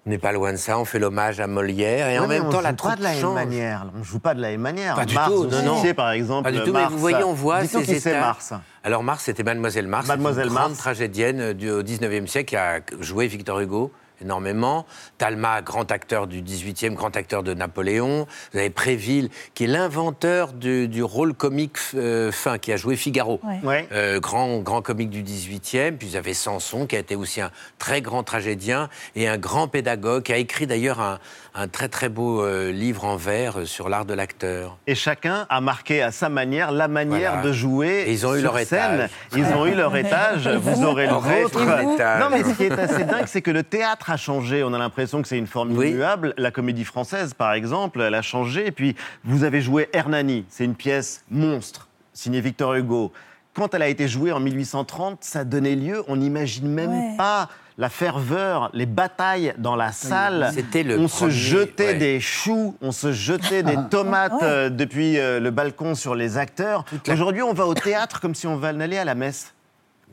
On 0.08 0.10
n'est 0.10 0.18
pas 0.18 0.32
loin 0.32 0.54
de 0.54 0.58
ça, 0.58 0.80
on 0.80 0.86
fait 0.86 1.00
l'hommage 1.00 1.42
à 1.42 1.48
Molière 1.48 2.08
et 2.08 2.18
en 2.18 2.22
Ouais, 2.22 2.28
mais 2.30 2.36
même 2.40 2.48
on 2.48 2.50
temps, 2.50 2.60
joue 2.60 2.64
la 2.64 2.72
pas 2.74 2.96
de 2.96 3.04
la 3.04 3.10
même 3.10 3.20
change. 3.20 3.36
manière. 3.36 3.86
On 4.00 4.04
joue 4.04 4.20
pas 4.20 4.34
de 4.34 4.42
la 4.42 4.48
même 4.52 4.62
manière. 4.62 4.96
Pas 4.96 5.04
du 5.06 5.14
Mars, 5.14 5.30
tout, 5.30 5.48
non, 5.48 5.62
non. 5.64 5.94
par 5.94 6.12
exemple. 6.12 6.44
Pas 6.46 6.52
du 6.54 6.60
tout, 6.64 6.72
mais 6.72 6.80
Mars. 6.80 6.94
vous 6.94 6.98
voyez, 6.98 7.24
on 7.26 7.34
voit 7.34 7.66
ces 7.66 7.84
qui 7.84 8.00
c'est. 8.00 8.18
Mars. 8.18 8.54
Alors 8.86 9.04
Mars, 9.04 9.24
c'était 9.26 9.44
Mademoiselle 9.44 9.88
Mars, 9.88 10.08
Mademoiselle 10.08 10.48
une 10.48 10.54
grande 10.54 10.70
Mars. 10.70 10.80
tragédienne 10.80 11.52
du, 11.52 11.70
au 11.70 11.84
19e 11.84 12.26
siècle 12.26 12.48
qui 12.52 12.56
a 12.56 12.80
joué 13.02 13.28
Victor 13.28 13.60
Hugo 13.60 13.92
énormément. 14.22 14.86
Talma, 15.18 15.62
grand 15.62 15.92
acteur 15.92 16.28
du 16.28 16.42
18e, 16.42 16.94
grand 16.94 17.16
acteur 17.16 17.44
de 17.44 17.54
Napoléon. 17.54 18.28
Vous 18.54 18.60
avez 18.60 18.70
Préville, 18.70 19.30
qui 19.54 19.66
est 19.66 19.68
l'inventeur 19.68 20.54
du, 20.54 20.88
du 20.88 21.04
rôle 21.04 21.34
comique 21.34 21.78
euh, 21.96 22.32
fin, 22.32 22.58
qui 22.58 22.72
a 22.72 22.78
joué 22.78 22.96
Figaro. 22.96 23.40
Ouais. 23.44 23.60
Ouais. 23.64 23.88
Euh, 23.92 24.20
grand, 24.20 24.60
grand 24.60 24.82
comique 24.82 25.10
du 25.10 25.24
18e. 25.24 25.98
Puis 25.98 26.10
vous 26.10 26.16
avez 26.16 26.34
Samson, 26.34 26.86
qui 26.86 26.96
a 26.96 27.00
été 27.00 27.16
aussi 27.16 27.42
un 27.42 27.52
très 27.80 28.02
grand 28.02 28.24
tragédien 28.24 28.90
et 29.16 29.28
un 29.28 29.38
grand 29.38 29.68
pédagogue, 29.68 30.24
qui 30.24 30.34
a 30.34 30.38
écrit 30.38 30.68
d'ailleurs 30.68 31.00
un, 31.00 31.20
un 31.56 31.68
très 31.68 31.90
très 31.90 32.10
beau 32.10 32.42
euh, 32.44 32.72
livre 32.72 33.06
en 33.06 33.16
vers 33.16 33.66
sur 33.68 33.90
l'art 33.90 34.06
de 34.06 34.14
l'acteur. 34.14 34.78
Et 34.88 34.96
chacun 34.96 35.46
a 35.50 35.62
marqué 35.62 36.02
à 36.02 36.12
sa 36.12 36.30
manière 36.30 36.72
la 36.72 36.88
manière 36.88 37.34
Voilà. 37.34 37.48
de 37.48 37.52
jouer. 37.54 38.04
Et 38.08 38.12
ils 38.14 38.26
ont 38.28 38.36
eu 38.36 38.42
sur 38.42 38.54
leur 38.54 38.66
scène. 38.66 38.96
étage. 38.96 39.10
Ils 39.36 39.46
ont 39.56 39.66
eu 39.66 39.74
leur 39.74 39.96
étage. 39.96 40.48
Vous 40.58 40.84
aurez 40.84 41.08
le 41.08 41.14
vôtre. 41.14 41.60
Non, 41.64 42.30
mais 42.32 42.44
ce 42.44 42.54
qui 42.56 42.64
est 42.66 42.72
assez 42.80 43.04
dingue, 43.04 43.26
c'est 43.28 43.42
que 43.42 43.52
le 43.52 43.64
théâtre 43.64 44.07
a 44.10 44.18
changé. 44.18 44.64
On 44.64 44.74
a 44.74 44.78
l'impression 44.78 45.22
que 45.22 45.28
c'est 45.28 45.38
une 45.38 45.48
forme 45.48 45.72
Oui. 45.78 45.90
immuable. 45.92 46.34
La 46.38 46.52
comédie 46.52 46.84
française, 46.86 47.34
par 47.34 47.54
exemple, 47.54 48.02
elle 48.02 48.16
a 48.16 48.22
changé. 48.22 48.68
Et 48.68 48.72
puis, 48.72 48.96
vous 49.24 49.44
avez 49.44 49.62
joué 49.62 49.90
Hernani. 49.94 50.46
C'est 50.50 50.66
une 50.66 50.76
pièce 50.76 51.24
monstre, 51.30 51.88
signée 52.14 52.42
Victor 52.42 52.76
Hugo. 52.76 53.12
Quand 53.54 53.74
elle 53.74 53.82
a 53.82 53.88
été 53.88 54.08
jouée 54.08 54.32
en 54.32 54.40
1830, 54.40 55.24
ça 55.24 55.44
donnait 55.44 55.76
lieu, 55.76 56.04
on 56.08 56.18
n'imagine 56.18 56.68
même 56.70 56.92
Ouais. 56.92 57.18
pas 57.18 57.50
la 57.80 57.90
ferveur, 57.90 58.70
les 58.74 58.86
batailles 58.88 59.54
dans 59.60 59.76
la 59.76 59.92
salle. 59.92 60.50
C'était 60.54 60.82
le 60.84 60.98
on 61.00 61.08
se 61.08 61.30
jetait 61.30 61.88
ouais. 61.90 61.94
des 61.96 62.20
choux, 62.20 62.76
on 62.82 62.92
se 62.92 63.12
jetait 63.12 63.62
des 63.64 63.76
tomates 63.92 64.32
Ouais. 64.34 64.40
euh, 64.44 64.70
depuis 64.70 65.20
euh, 65.20 65.40
le 65.40 65.52
balcon 65.52 65.94
sur 65.96 66.16
les 66.16 66.38
acteurs. 66.38 66.86
Aujourd'hui, 67.08 67.42
on 67.44 67.54
va 67.54 67.66
au 67.68 67.76
théâtre 67.76 68.20
comme 68.20 68.34
si 68.36 68.48
on 68.48 68.62
allait 68.64 68.98
à 68.98 69.06
la 69.06 69.14
messe. 69.16 69.54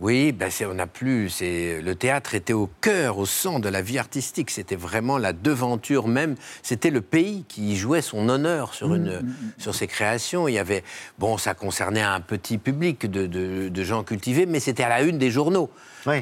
Oui, 0.01 0.33
ben 0.33 0.51
on 0.69 0.75
n'a 0.75 0.89
plus. 0.89 1.31
C'est 1.31 1.81
le 1.81 1.95
théâtre 1.95 2.35
était 2.35 2.53
au 2.53 2.69
cœur, 2.81 3.17
au 3.17 3.27
centre 3.27 3.61
de 3.61 3.69
la 3.69 3.81
vie 3.81 3.99
artistique. 3.99 4.51
C'était 4.51 4.75
vraiment 4.75 5.19
la 5.19 5.33
devanture 5.33 6.09
même. 6.09 6.35
C'était 6.63 6.91
le 6.91 7.01
pays 7.01 7.45
qui 7.49 7.77
jouait 7.77 8.03
son 8.03 8.29
honneur 8.29 8.75
sur 8.75 8.93
une, 8.93 9.23
sur 9.57 9.73
ses 9.73 9.87
créations. 9.87 10.49
Il 10.49 10.55
y 10.55 10.59
avait 10.59 10.83
bon, 11.19 11.39
ça 11.39 11.55
concernait 11.55 12.03
un 12.03 12.21
petit 12.21 12.59
public 12.59 13.09
de, 13.09 13.27
de- 13.27 13.69
de 13.69 13.83
gens 13.85 14.03
cultivés, 14.03 14.47
mais 14.47 14.59
c'était 14.59 14.83
à 14.83 14.89
la 14.89 15.03
une 15.03 15.17
des 15.17 15.31
journaux. 15.31 15.71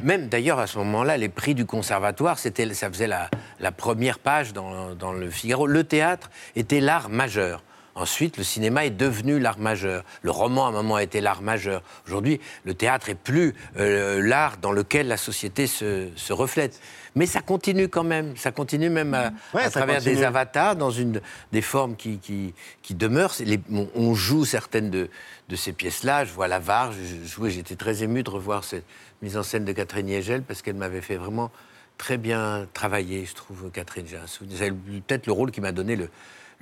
Même 0.05 0.29
d'ailleurs 0.29 0.59
à 0.59 0.67
ce 0.67 0.77
moment-là, 0.79 1.17
les 1.17 1.31
prix 1.31 1.55
du 1.55 1.65
conservatoire, 1.65 2.39
c'était, 2.39 2.73
ça 2.75 2.91
faisait 2.91 3.07
la, 3.09 3.31
la 3.59 3.73
première 3.73 4.19
page 4.19 4.53
dans, 4.53 4.95
dans 4.95 5.13
le 5.15 5.31
Figaro. 5.31 5.67
Le 5.67 5.83
théâtre 5.83 6.31
était 6.57 6.81
l'art 6.81 7.09
majeur. 7.09 7.65
Ensuite, 7.95 8.39
le 8.39 8.45
cinéma 8.45 8.87
est 8.87 8.91
devenu 8.91 9.39
l'art 9.39 9.59
majeur. 9.59 10.03
Le 10.23 10.31
roman, 10.31 10.65
à 10.67 10.69
un 10.71 10.73
moment, 10.73 10.97
a 10.97 11.03
été 11.03 11.21
l'art 11.21 11.43
majeur. 11.43 11.83
Aujourd'hui, 12.07 12.41
le 12.65 12.73
théâtre 12.73 13.11
est 13.11 13.15
plus 13.15 13.55
euh, 13.77 14.23
l'art 14.27 14.57
dans 14.57 14.73
lequel 14.73 15.09
la 15.09 15.19
société 15.19 15.67
se, 15.67 16.09
se 16.17 16.33
reflète. 16.33 16.81
Mais 17.15 17.27
ça 17.27 17.41
continue 17.43 17.89
quand 17.89 18.05
même. 18.05 18.35
Ça 18.39 18.51
continue 18.51 18.89
même 18.89 19.13
à, 19.13 19.33
Ouais, 19.53 19.61
à 19.61 19.65
ça 19.71 19.81
travers 19.81 19.97
continue. 19.97 20.15
des 20.17 20.23
avatars, 20.25 20.77
dans 20.77 20.91
une, 20.91 21.21
des 21.53 21.61
formes 21.61 21.95
qui, 21.97 22.17
qui, 22.19 22.55
qui 22.81 22.95
demeurent. 22.95 23.35
Les- 23.41 23.61
on, 23.71 23.87
on 23.95 24.15
joue 24.15 24.47
certaines 24.47 24.89
de, 24.89 25.11
de 25.51 25.57
ces 25.57 25.73
pièces-là. 25.73 26.25
Je 26.25 26.33
vois 26.33 26.49
je 26.49 27.29
jouais, 27.29 27.51
j'étais 27.51 27.77
très 27.77 28.03
ému 28.03 28.23
de 28.23 28.31
revoir 28.31 28.65
cette 28.65 28.85
mise 29.21 29.37
en 29.37 29.43
scène 29.43 29.67
de 29.67 29.73
Catherine 29.73 30.09
Yegel 30.09 30.43
parce 30.43 30.63
qu'elle 30.63 30.77
m'avait 30.77 31.03
fait 31.03 31.17
vraiment 31.17 31.51
très 31.99 32.17
bien 32.17 32.67
travailler, 32.73 33.27
je 33.27 33.35
trouve, 33.35 33.71
Catherine. 33.71 34.07
J'ai 34.09 34.17
un 34.17 34.27
souvenir. 34.27 34.57
C'est 34.59 34.71
peut-être 34.73 35.27
le 35.27 35.33
rôle 35.35 35.51
qui 35.51 35.61
m'a 35.61 35.73
donné 35.73 35.95
le, 35.95 36.09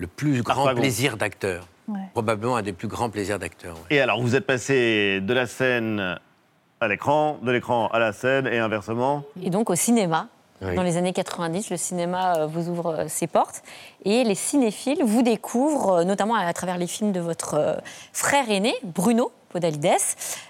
le 0.01 0.07
plus 0.07 0.43
grand 0.43 0.75
plaisir 0.75 1.19
d'acteur. 1.19 1.69
Ouais. 1.87 2.01
Probablement 2.13 2.57
un 2.57 2.63
des 2.63 2.73
plus 2.73 2.89
grands 2.89 3.11
plaisirs 3.11 3.39
d'acteur. 3.39 3.75
ouais. 3.75 3.97
Et 3.97 4.01
alors, 4.01 4.21
vous 4.23 4.35
êtes 4.35 4.47
passé 4.47 5.21
de 5.21 5.35
la 5.35 5.47
scène 5.47 6.19
à 6.81 6.89
l'écran, 6.89 7.39
de 7.43 7.51
l'écran 7.51 7.89
à 7.89 7.99
la 7.99 8.13
scène 8.15 8.47
et 8.47 8.59
inversement? 8.59 9.25
Et 9.43 9.51
donc 9.51 9.69
au 9.69 9.75
cinéma, 9.75 10.29
Dans 10.61 10.83
les 10.83 10.99
années 10.99 11.15
90, 11.15 11.71
le 11.71 11.79
cinéma 11.79 12.35
euh, 12.37 12.47
vous 12.47 12.69
ouvre 12.69 12.95
euh, 12.95 13.05
ses 13.09 13.27
portes 13.27 13.63
et 14.05 14.25
les 14.25 14.35
cinéphiles 14.35 15.03
vous 15.03 15.23
découvrent, 15.23 16.01
euh, 16.01 16.05
notamment 16.05 16.35
à 16.35 16.53
travers 16.53 16.77
les 16.77 16.87
films 16.87 17.13
de 17.13 17.21
votre 17.21 17.81
frère 18.13 18.51
aîné, 18.51 18.75
Bruno 18.83 19.33
Podalides. 19.49 19.97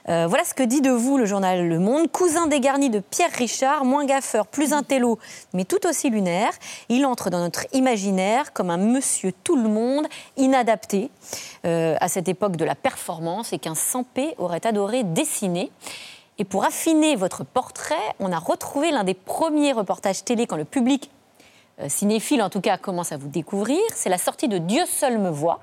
Voilà 0.07 0.45
ce 0.45 0.53
que 0.53 0.63
dit 0.63 0.83
de 0.83 0.91
vous 0.91 1.17
le 1.17 1.25
journal 1.25 1.67
Le 1.67 1.79
Monde. 1.79 2.11
Cousin 2.11 2.49
dégarni 2.49 2.91
de 2.91 2.99
Pierre 2.99 3.31
Richard, 3.33 3.85
moins 3.85 4.05
gaffeur, 4.05 4.47
plus 4.47 4.75
intello, 4.75 5.19
mais 5.55 5.65
tout 5.65 5.87
aussi 5.87 6.11
lunaire. 6.11 6.51
Il 6.91 7.07
entre 7.07 7.31
dans 7.31 7.39
notre 7.39 7.67
imaginaire 7.73 8.53
comme 8.53 8.69
un 8.69 8.77
monsieur 8.77 9.33
tout 9.33 9.57
le 9.57 9.71
monde, 9.71 10.07
inadapté 10.37 11.11
à 11.65 12.09
cette 12.09 12.29
époque 12.29 12.57
de 12.57 12.65
la 12.67 12.75
performance 12.75 13.55
et 13.55 13.59
qu'un 13.59 13.75
sans-paix 13.75 14.35
aurait 14.37 14.67
adoré 14.67 15.03
dessiner. 15.03 15.71
Et 16.41 16.45
pour 16.45 16.65
affiner 16.65 17.17
votre 17.17 17.45
portrait, 17.45 17.95
on 18.19 18.33
a 18.33 18.39
retrouvé 18.39 18.91
l'un 18.91 19.05
des 19.05 19.13
premiers 19.13 19.75
reportages 19.75 20.25
télé 20.25 20.47
quand 20.47 20.57
le 20.57 20.65
public, 20.65 21.11
euh, 21.81 21.91
cinéphile 21.91 22.41
en 22.41 22.49
tout 22.49 22.63
cas, 22.63 22.79
commence 22.79 23.13
à 23.13 23.19
vous 23.19 23.29
découvrir. 23.29 23.79
C'est 23.95 24.09
la 24.09 24.17
sortie 24.17 24.49
de 24.49 24.57
Dieu 24.57 24.81
seul 24.87 25.19
me 25.19 25.29
voit. 25.29 25.61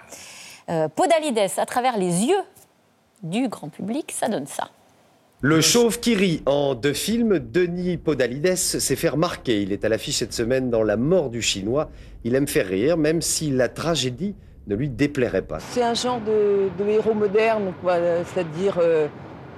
Euh, 0.70 0.88
Podalides, 0.88 1.50
à 1.58 1.66
travers 1.66 1.98
les 1.98 2.26
yeux 2.26 2.44
du 3.24 3.48
grand 3.48 3.70
public, 3.70 4.14
ça 4.16 4.30
donne 4.30 4.46
ça. 4.46 4.70
Le 5.42 5.62
chauve 5.62 6.00
qui 6.00 6.14
rit 6.14 6.44
en 6.46 6.76
deux 6.76 6.94
films, 6.94 7.40
Denis 7.40 7.98
Podalides 7.98 8.56
s'est 8.56 8.96
fait 8.96 9.10
remarquer. 9.10 9.64
Il 9.64 9.72
est 9.72 9.84
à 9.84 9.90
l'affiche 9.90 10.18
cette 10.18 10.34
semaine 10.34 10.70
dans 10.70 10.84
La 10.84 10.96
mort 10.96 11.32
du 11.32 11.42
chinois. 11.42 11.90
Il 12.24 12.36
aime 12.36 12.48
faire 12.48 12.68
rire, 12.68 12.98
même 12.98 13.24
si 13.24 13.50
la 13.50 13.68
tragédie 13.68 14.36
ne 14.68 14.76
lui 14.76 14.90
déplairait 14.90 15.42
pas. 15.42 15.58
C'est 15.72 15.82
un 15.82 15.96
genre 15.96 16.22
de, 16.22 16.70
de 16.78 16.88
héros 16.88 17.16
moderne, 17.16 17.74
quoi, 17.82 17.96
c'est-à-dire 18.26 18.78
euh, 18.80 19.08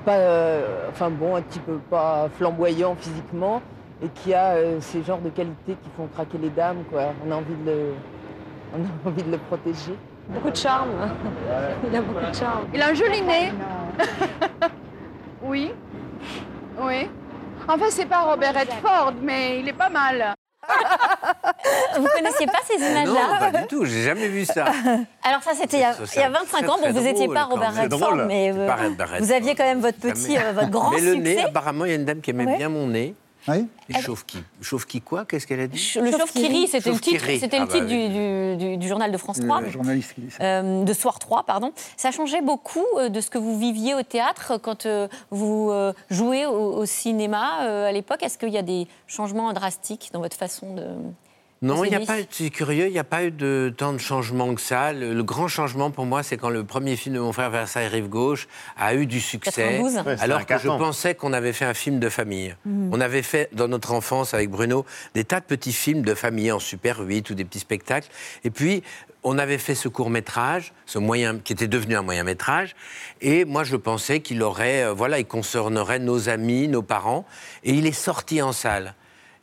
pas, 0.05 0.17
euh, 0.17 0.89
enfin 0.89 1.09
bon, 1.09 1.35
un 1.35 1.41
petit 1.41 1.59
peu 1.59 1.77
pas 1.89 2.29
flamboyant 2.38 2.95
physiquement, 2.95 3.62
et 4.03 4.07
qui 4.09 4.33
a 4.33 4.53
euh, 4.53 4.77
ces 4.81 5.03
genres 5.03 5.21
de 5.21 5.29
qualités 5.29 5.73
qui 5.73 5.89
font 5.95 6.07
craquer 6.07 6.38
les 6.38 6.49
dames, 6.49 6.83
quoi. 6.89 7.13
On 7.25 7.31
a 7.31 7.35
envie 7.35 7.55
de 7.65 7.71
le, 7.71 7.93
on 8.73 9.07
a 9.07 9.09
envie 9.09 9.23
de 9.23 9.31
le 9.31 9.38
protéger. 9.38 9.95
Beaucoup 10.29 10.51
de 10.51 10.55
charme. 10.55 10.89
Il 11.89 11.95
a 11.95 12.01
beaucoup 12.01 12.25
de 12.25 12.35
charme. 12.35 12.65
Il 12.73 12.81
a 12.81 12.89
un 12.89 12.93
joli 12.93 13.21
nez. 13.21 13.51
oui. 15.43 15.71
Oui. 16.79 17.09
Enfin, 17.67 17.85
c'est 17.89 18.05
pas 18.05 18.21
Robert 18.21 18.53
Redford, 18.53 19.13
mais 19.21 19.59
il 19.59 19.67
est 19.67 19.73
pas 19.73 19.89
mal. 19.89 20.33
Vous 21.97 22.08
connaissiez 22.15 22.45
pas 22.47 22.60
ces 22.65 22.77
Non, 22.77 22.88
images-là 22.89 23.51
pas 23.51 23.58
du 23.62 23.67
tout, 23.67 23.86
j'ai 23.86 24.03
jamais 24.03 24.27
vu 24.27 24.45
ça. 24.45 24.65
Alors 25.23 25.43
ça, 25.43 25.51
c'était 25.60 25.77
il, 25.77 25.82
y 25.82 25.84
a- 25.84 25.93
Ça, 25.93 25.99
il 26.15 26.19
y 26.19 26.23
a 26.23 26.27
c'est 26.27 26.29
25 26.29 26.58
très, 26.58 26.67
ans. 26.69 26.77
Bon, 26.82 26.91
vous 26.91 27.01
n'étiez 27.01 27.25
drôle, 27.25 27.36
pas 27.36 27.43
quand 27.43 27.55
Robert. 27.55 27.73
Redford, 27.84 28.15
mais 28.27 28.51
euh, 28.53 28.67
pas 28.67 28.77
vous 29.19 29.32
aviez 29.32 29.55
quand 29.55 29.63
même 29.65 29.82
votre 29.82 29.99
petit, 29.99 30.38
euh, 30.38 30.51
votre 30.53 30.69
grand 30.69 30.91
Mais 30.91 31.01
le 31.01 31.13
succès. 31.15 31.36
nez, 31.36 31.41
apparemment, 31.41 31.86
il 31.86 31.89
y 31.89 31.91
a 31.91 31.95
une 31.95 32.05
dame 32.05 32.21
qui 32.21 32.29
aimait 32.32 32.45
Ouais. 32.45 32.58
bien 32.58 32.69
mon 32.69 32.88
nez. 32.88 33.15
Oui. 33.47 33.65
Chauve 34.02 34.25
qui 34.25 34.38
Chauve 34.62 34.86
qui 34.86 35.02
quoi 35.02 35.25
Qu'est-ce 35.25 35.47
qu'elle 35.47 35.62
a 35.62 35.67
dit 35.67 35.93
Le 36.02 36.12
chauve 36.12 36.32
qui 36.32 36.47
rit, 36.47 36.67
c'était 36.67 36.91
le 36.91 36.99
titre, 36.99 37.25
c'était 37.39 37.58
Ah 37.58 37.62
le 37.62 37.65
bah 37.65 37.73
titre 37.73 37.86
oui. 37.88 38.10
du, 38.10 38.58
du- 38.58 38.69
du- 38.71 38.78
du 38.78 38.88
journal 38.88 39.12
de 39.12 39.17
France 39.17 39.39
3. 39.39 39.62
Le 39.62 39.69
journaliste 39.69 40.13
qui 40.13 40.21
dit 40.21 40.32
ça. 40.32 40.43
Euh, 40.43 40.84
de 40.84 40.93
Soir 40.93 41.17
3, 41.19 41.43
pardon. 41.43 41.71
Ça 41.97 42.10
a 42.10 42.12
changé 42.12 42.41
beaucoup 42.41 42.86
euh, 42.97 43.10
de 43.10 43.21
ce 43.21 43.30
que 43.30 43.38
vous 43.38 43.58
viviez 43.58 43.95
au 43.95 44.04
théâtre 44.04 44.58
quand 44.62 44.86
euh, 44.86 45.08
vous 45.32 45.69
euh, 45.71 45.93
jouez 46.10 46.45
au, 46.45 46.73
au 46.78 46.86
cinéma 46.86 47.86
à 47.88 47.91
l'époque. 47.91 48.21
Est-ce 48.23 48.38
qu'il 48.38 48.49
y 48.49 48.58
a 48.58 48.62
des 48.62 48.88
changements 49.08 49.52
drastiques 49.54 50.10
dans 50.13 50.19
votre 50.19 50.38
façon 50.38 50.75
de... 50.75 50.86
Non, 51.62 51.84
il 51.84 51.89
n'y 51.89 51.95
a 51.95 52.00
pas 52.00 52.22
eu, 52.22 52.26
c'est 52.30 52.50
curieux, 52.50 52.88
il 52.88 52.93
n'y 52.93 53.00
a 53.00 53.04
pas 53.04 53.26
eu 53.26 53.32
de 53.32 53.74
tant 53.76 53.91
de 53.91 53.98
changements 53.98 54.54
que 54.56 54.62
ça. 54.62 54.93
Le, 54.93 55.13
le 55.13 55.24
grand 55.24 55.50
changement 55.50 55.91
pour 55.91 56.06
moi, 56.06 56.24
c'est 56.24 56.38
quand 56.38 56.50
le 56.50 56.63
premier 56.63 56.95
film 56.95 57.15
de 57.15 57.19
mon 57.19 57.34
frère 57.34 57.50
Versailles 57.50 57.88
Rive 57.88 58.08
Gauche 58.08 58.48
a 58.78 58.95
eu 58.95 59.06
du 59.06 59.19
succès, 59.19 59.78
92. 59.78 59.84
Ouais, 59.84 60.00
c'était 60.00 60.10
un 60.10 60.24
alors 60.24 60.45
que 60.45 60.58
je 60.58 60.67
pensais 60.67 61.15
qu'on 61.15 61.34
avait 61.34 61.52
fait 61.52 61.65
un 61.65 61.74
film 61.74 62.00
de 62.00 62.08
famille. 62.08 62.56
Mhm. 62.65 62.89
On 62.93 63.02
avait 63.02 63.24
fait 63.24 63.50
dans 63.52 63.67
notre 63.67 63.91
enfance 63.91 64.34
avec 64.34 64.50
Bruno 64.50 64.86
des 65.15 65.26
tas 65.26 65.41
de 65.41 65.45
petits 65.45 65.74
films 65.74 66.02
de 66.02 66.13
famille 66.13 66.52
en 66.52 66.60
Super 66.60 67.00
8 67.00 67.30
ou 67.30 67.34
des 67.34 67.43
petits 67.43 67.60
spectacles. 67.60 68.08
Et 68.45 68.52
puis 68.52 68.82
on 69.24 69.38
avait 69.38 69.58
fait 69.58 69.76
ce 69.76 69.89
court 69.89 70.10
métrage, 70.10 70.72
ce 70.86 70.98
moyen 70.98 71.39
qui 71.39 71.52
était 71.52 71.67
devenu 71.67 71.95
un 71.98 72.02
moyen 72.02 72.24
métrage, 72.24 72.76
et 73.19 73.43
moi 73.43 73.65
je 73.65 73.76
pensais 73.76 74.22
qu'il 74.22 74.41
aurait, 74.43 74.86
euh, 74.86 74.93
voilà, 74.93 75.19
il 75.19 75.26
concernerait 75.26 76.00
nos 76.00 76.30
amis, 76.30 76.69
nos 76.69 76.84
parents, 76.84 77.26
et 77.65 77.74
il 77.74 77.86
est 77.86 77.91
sorti 77.91 78.41
en 78.41 78.54
salle. 78.54 78.95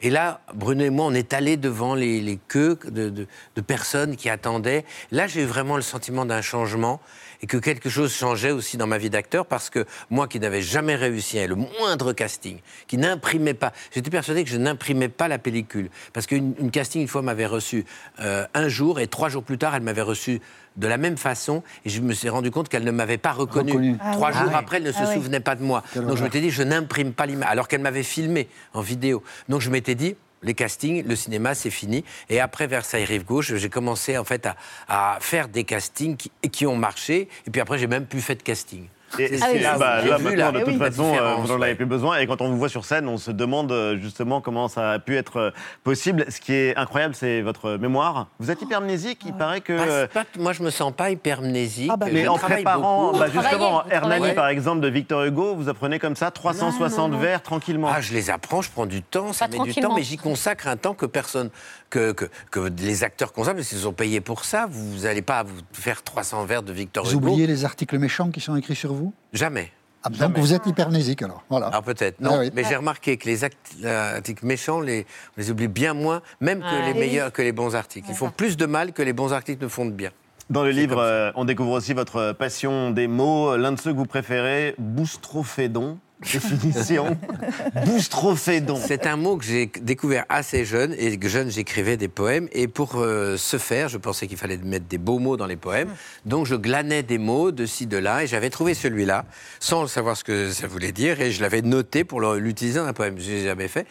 Et 0.02 0.10
là, 0.10 0.40
Bruno 0.54 0.84
et 0.84 0.90
moi, 0.90 1.06
on 1.06 1.14
est 1.14 1.32
allés 1.32 1.56
devant 1.56 1.94
les, 1.94 2.20
les 2.20 2.38
queues 2.48 2.78
de, 2.84 3.08
de- 3.08 3.26
de 3.54 3.60
personnes 3.62 4.16
qui 4.16 4.28
attendaient. 4.28 4.84
Là, 5.10 5.26
j'ai 5.26 5.42
eu 5.42 5.46
vraiment 5.46 5.76
le 5.76 5.82
sentiment 5.82 6.26
d'un 6.26 6.42
changement 6.42 7.00
et 7.42 7.46
que 7.46 7.56
quelque 7.56 7.88
chose 7.88 8.12
changeait 8.14 8.50
aussi 8.50 8.76
dans 8.76 8.86
ma 8.86 8.98
vie 8.98 9.10
d'acteur 9.10 9.46
parce 9.46 9.70
que 9.70 9.84
moi 10.10 10.28
qui 10.28 10.40
n'avais 10.40 10.62
jamais 10.62 10.94
réussi 10.94 11.38
à 11.38 11.46
le 11.46 11.54
moindre 11.54 12.12
casting, 12.12 12.58
qui 12.86 12.96
n'imprimait 12.98 13.54
pas, 13.54 13.72
j'étais 13.94 14.10
persuadé 14.10 14.44
que 14.44 14.50
je 14.50 14.56
n'imprimais 14.56 15.08
pas 15.08 15.28
la 15.28 15.38
pellicule. 15.38 15.90
Parce 16.12 16.26
qu'une 16.26 16.54
une 16.58 16.70
casting, 16.70 17.02
une 17.02 17.08
fois, 17.08 17.22
m'avait 17.22 17.46
reçu 17.46 17.84
euh, 18.20 18.46
un 18.54 18.68
jour 18.68 19.00
et 19.00 19.06
trois 19.06 19.28
jours 19.28 19.42
plus 19.42 19.58
tard, 19.58 19.74
elle 19.74 19.82
m'avait 19.82 20.02
reçu 20.02 20.40
de 20.76 20.86
la 20.86 20.98
même 20.98 21.16
façon 21.16 21.62
et 21.84 21.88
je 21.88 22.00
me 22.02 22.12
suis 22.12 22.28
rendu 22.28 22.50
compte 22.50 22.68
qu'elle 22.68 22.84
ne 22.84 22.90
m'avait 22.90 23.16
pas 23.18 23.32
reconnu. 23.32 23.72
Reconnu. 23.72 23.96
Ah 24.00 24.12
trois 24.12 24.28
oui. 24.30 24.34
jours 24.34 24.42
Ah 24.48 24.52
ouais. 24.52 24.58
après, 24.58 24.76
elle 24.78 24.82
ne 24.82 24.92
se 24.92 24.98
Ah 25.00 25.08
ouais. 25.08 25.14
souvenait 25.14 25.40
pas 25.40 25.54
de 25.54 25.62
moi. 25.62 25.82
Quelle 25.92 26.04
Donc 26.06 26.16
je 26.18 26.22
m'étais 26.22 26.40
dit, 26.40 26.50
je 26.50 26.62
n'imprime 26.62 27.12
pas 27.12 27.24
l'image. 27.26 27.48
Alors 27.50 27.66
qu'elle 27.68 27.80
m'avait 27.80 28.02
filmé 28.02 28.48
en 28.74 28.80
vidéo. 28.82 29.22
Donc 29.48 29.60
je 29.62 29.70
m'étais 29.70 29.94
dit, 29.94 30.16
les 30.42 30.54
castings, 30.54 31.06
le 31.06 31.16
cinéma, 31.16 31.54
c'est 31.54 31.70
fini. 31.70 32.04
Et 32.28 32.40
après 32.40 32.66
Versailles 32.66 33.04
Rive 33.04 33.24
Gauche, 33.24 33.54
j'ai 33.54 33.68
commencé 33.68 34.16
en 34.18 34.24
fait 34.24 34.48
à, 34.88 35.18
faire 35.20 35.48
des 35.48 35.64
castings 35.64 36.16
qui, 36.16 36.30
qui 36.50 36.66
ont 36.66 36.76
marché. 36.76 37.28
Et 37.46 37.50
puis 37.50 37.60
après, 37.60 37.78
j'ai 37.78 37.86
même 37.86 38.06
plus 38.06 38.20
fait 38.20 38.36
de 38.36 38.42
casting. 38.42 38.88
Et, 39.18 39.38
Ah 39.40 39.46
oui, 39.52 39.58
c'est- 39.58 39.58
là, 39.60 39.78
bah, 39.78 40.02
là, 40.02 40.18
maintenant, 40.18 40.52
de 40.52 40.58
eh 40.58 40.64
toute 40.64 40.72
oui, 40.72 40.78
façon, 40.78 41.14
euh, 41.14 41.34
vous 41.36 41.48
n'en 41.48 41.54
avez 41.54 41.70
ouais. 41.70 41.74
plus 41.74 41.86
besoin. 41.86 42.18
Et 42.18 42.26
quand 42.26 42.40
on 42.40 42.48
vous 42.50 42.58
voit 42.58 42.68
sur 42.68 42.84
scène, 42.84 43.08
on 43.08 43.18
se 43.18 43.30
demande 43.30 43.70
euh, 43.72 43.96
justement 43.98 44.40
comment 44.40 44.68
ça 44.68 44.92
a 44.92 44.98
pu 44.98 45.16
être 45.16 45.36
euh, 45.38 45.50
possible. 45.84 46.24
Ce 46.28 46.40
qui 46.40 46.52
est 46.52 46.76
incroyable, 46.76 47.14
c'est 47.14 47.40
votre 47.42 47.76
mémoire. 47.76 48.26
Vous 48.40 48.50
êtes 48.50 48.60
hypermnésique, 48.62 49.20
il 49.24 49.32
paraît 49.32 49.60
que. 49.60 50.06
Pas- 50.06 50.24
pas- 50.24 50.38
moi, 50.38 50.52
je 50.52 50.62
me 50.62 50.70
sens 50.70 50.92
pas 50.92 51.10
hypermnésique. 51.10 51.90
Ah 51.92 51.96
bah, 51.96 52.06
mais 52.12 52.24
Je 52.24 52.28
en 52.28 52.36
préparant, 52.38 53.12
bah, 53.12 53.26
justement, 53.32 53.82
vous 53.84 53.90
Hernani, 53.92 54.32
par 54.32 54.48
exemple, 54.48 54.80
de 54.80 54.88
Victor 54.88 55.24
Hugo, 55.24 55.54
vous 55.54 55.68
apprenez 55.68 55.98
comme 55.98 56.16
ça 56.16 56.30
360 56.30 57.14
vers 57.14 57.42
tranquillement. 57.42 57.88
Ah, 57.92 58.00
je 58.00 58.12
les 58.12 58.30
apprends, 58.30 58.62
je 58.62 58.70
prends 58.70 58.86
du 58.86 59.02
temps, 59.02 59.32
ça 59.32 59.48
Pas 59.48 59.58
met 59.58 59.72
du 59.72 59.80
temps, 59.80 59.94
mais 59.94 60.02
j'y 60.02 60.16
consacre 60.16 60.66
un 60.68 60.76
temps 60.76 60.94
que 60.94 61.06
personne, 61.06 61.50
que, 61.90 62.12
que, 62.12 62.24
que 62.50 62.70
les 62.78 63.04
acteurs 63.04 63.32
consacrent, 63.32 63.56
parce 63.56 63.68
qu'ils 63.68 63.78
sont 63.78 63.92
payés 63.92 64.20
pour 64.20 64.44
ça. 64.44 64.66
Vous 64.68 65.04
n'allez 65.04 65.22
pas 65.22 65.42
vous 65.44 65.60
faire 65.72 66.02
300 66.02 66.44
vers 66.44 66.62
de 66.62 66.72
Victor 66.72 67.04
Vous 67.04 67.12
Hugo. 67.12 67.28
oubliez 67.28 67.46
les 67.46 67.64
articles 67.64 67.98
méchants 67.98 68.30
qui 68.30 68.40
sont 68.40 68.56
écrits 68.56 68.74
sur 68.74 68.92
vous? 68.96 69.12
Jamais. 69.32 69.70
Ah, 70.02 70.08
Donc 70.08 70.38
vous 70.38 70.54
êtes 70.54 70.66
hypernésique 70.66 71.22
alors. 71.22 71.42
Voilà. 71.50 71.66
Alors 71.66 71.82
peut-être, 71.82 72.20
non. 72.20 72.30
Ah 72.34 72.38
oui. 72.40 72.50
Mais 72.54 72.62
j'ai 72.64 72.76
remarqué 72.76 73.16
que 73.16 73.26
les 73.26 73.42
articles 73.44 74.46
méchants, 74.46 74.80
les, 74.80 75.04
on 75.36 75.40
les 75.40 75.50
oublie 75.50 75.68
bien 75.68 75.94
moins, 75.94 76.22
même 76.40 76.60
que 76.60 76.86
les 76.86 76.94
meilleurs, 76.94 77.32
que 77.32 77.42
les 77.42 77.52
bons 77.52 77.74
articles. 77.74 78.06
Ils 78.08 78.14
font 78.16 78.30
plus 78.30 78.56
de 78.56 78.66
mal 78.66 78.92
que 78.92 79.02
les 79.02 79.12
bons 79.12 79.32
articles 79.32 79.62
ne 79.62 79.68
font 79.68 79.84
de 79.84 79.90
bien. 79.90 80.10
Dans 80.48 80.62
le 80.62 80.70
livre, 80.70 80.98
euh, 80.98 81.32
on 81.34 81.44
découvre 81.44 81.72
aussi 81.72 81.92
votre 81.92 82.32
passion 82.32 82.92
des 82.92 83.08
mots. 83.08 83.56
L'un 83.56 83.72
de 83.72 83.80
ceux 83.80 83.92
que 83.92 83.98
vous 83.98 84.06
préférez, 84.06 84.76
boustrophédon. 84.78 85.98
Définition. 86.20 87.18
boustrophédon. 87.84 88.76
C'est 88.76 89.06
un 89.06 89.16
mot 89.16 89.36
que 89.36 89.44
j'ai 89.44 89.66
découvert 89.66 90.24
assez 90.28 90.64
jeune, 90.64 90.94
et 90.96 91.18
que 91.18 91.28
jeune, 91.28 91.50
j'écrivais 91.50 91.96
des 91.96 92.06
poèmes. 92.06 92.48
Et 92.52 92.68
pour 92.68 92.94
euh, 92.96 93.36
ce 93.36 93.58
faire, 93.58 93.88
je 93.88 93.98
pensais 93.98 94.28
qu'il 94.28 94.38
fallait 94.38 94.56
mettre 94.56 94.86
des 94.86 94.98
beaux 94.98 95.18
mots 95.18 95.36
dans 95.36 95.46
les 95.46 95.56
poèmes. 95.56 95.90
Donc 96.24 96.46
je 96.46 96.54
glanais 96.54 97.02
des 97.02 97.18
mots 97.18 97.50
de 97.50 97.66
ci, 97.66 97.86
de 97.86 97.96
là, 97.96 98.22
et 98.22 98.28
j'avais 98.28 98.48
trouvé 98.48 98.74
celui-là, 98.74 99.24
sans 99.58 99.88
savoir 99.88 100.16
ce 100.16 100.22
que 100.22 100.52
ça 100.52 100.68
voulait 100.68 100.92
dire, 100.92 101.20
et 101.20 101.32
je 101.32 101.42
l'avais 101.42 101.60
noté 101.60 102.04
pour 102.04 102.20
l'utiliser 102.20 102.78
dans 102.78 102.86
un 102.86 102.92
poème. 102.92 103.16
Je 103.18 103.30
l'ai 103.30 103.44
jamais 103.44 103.68
fait. 103.68 103.86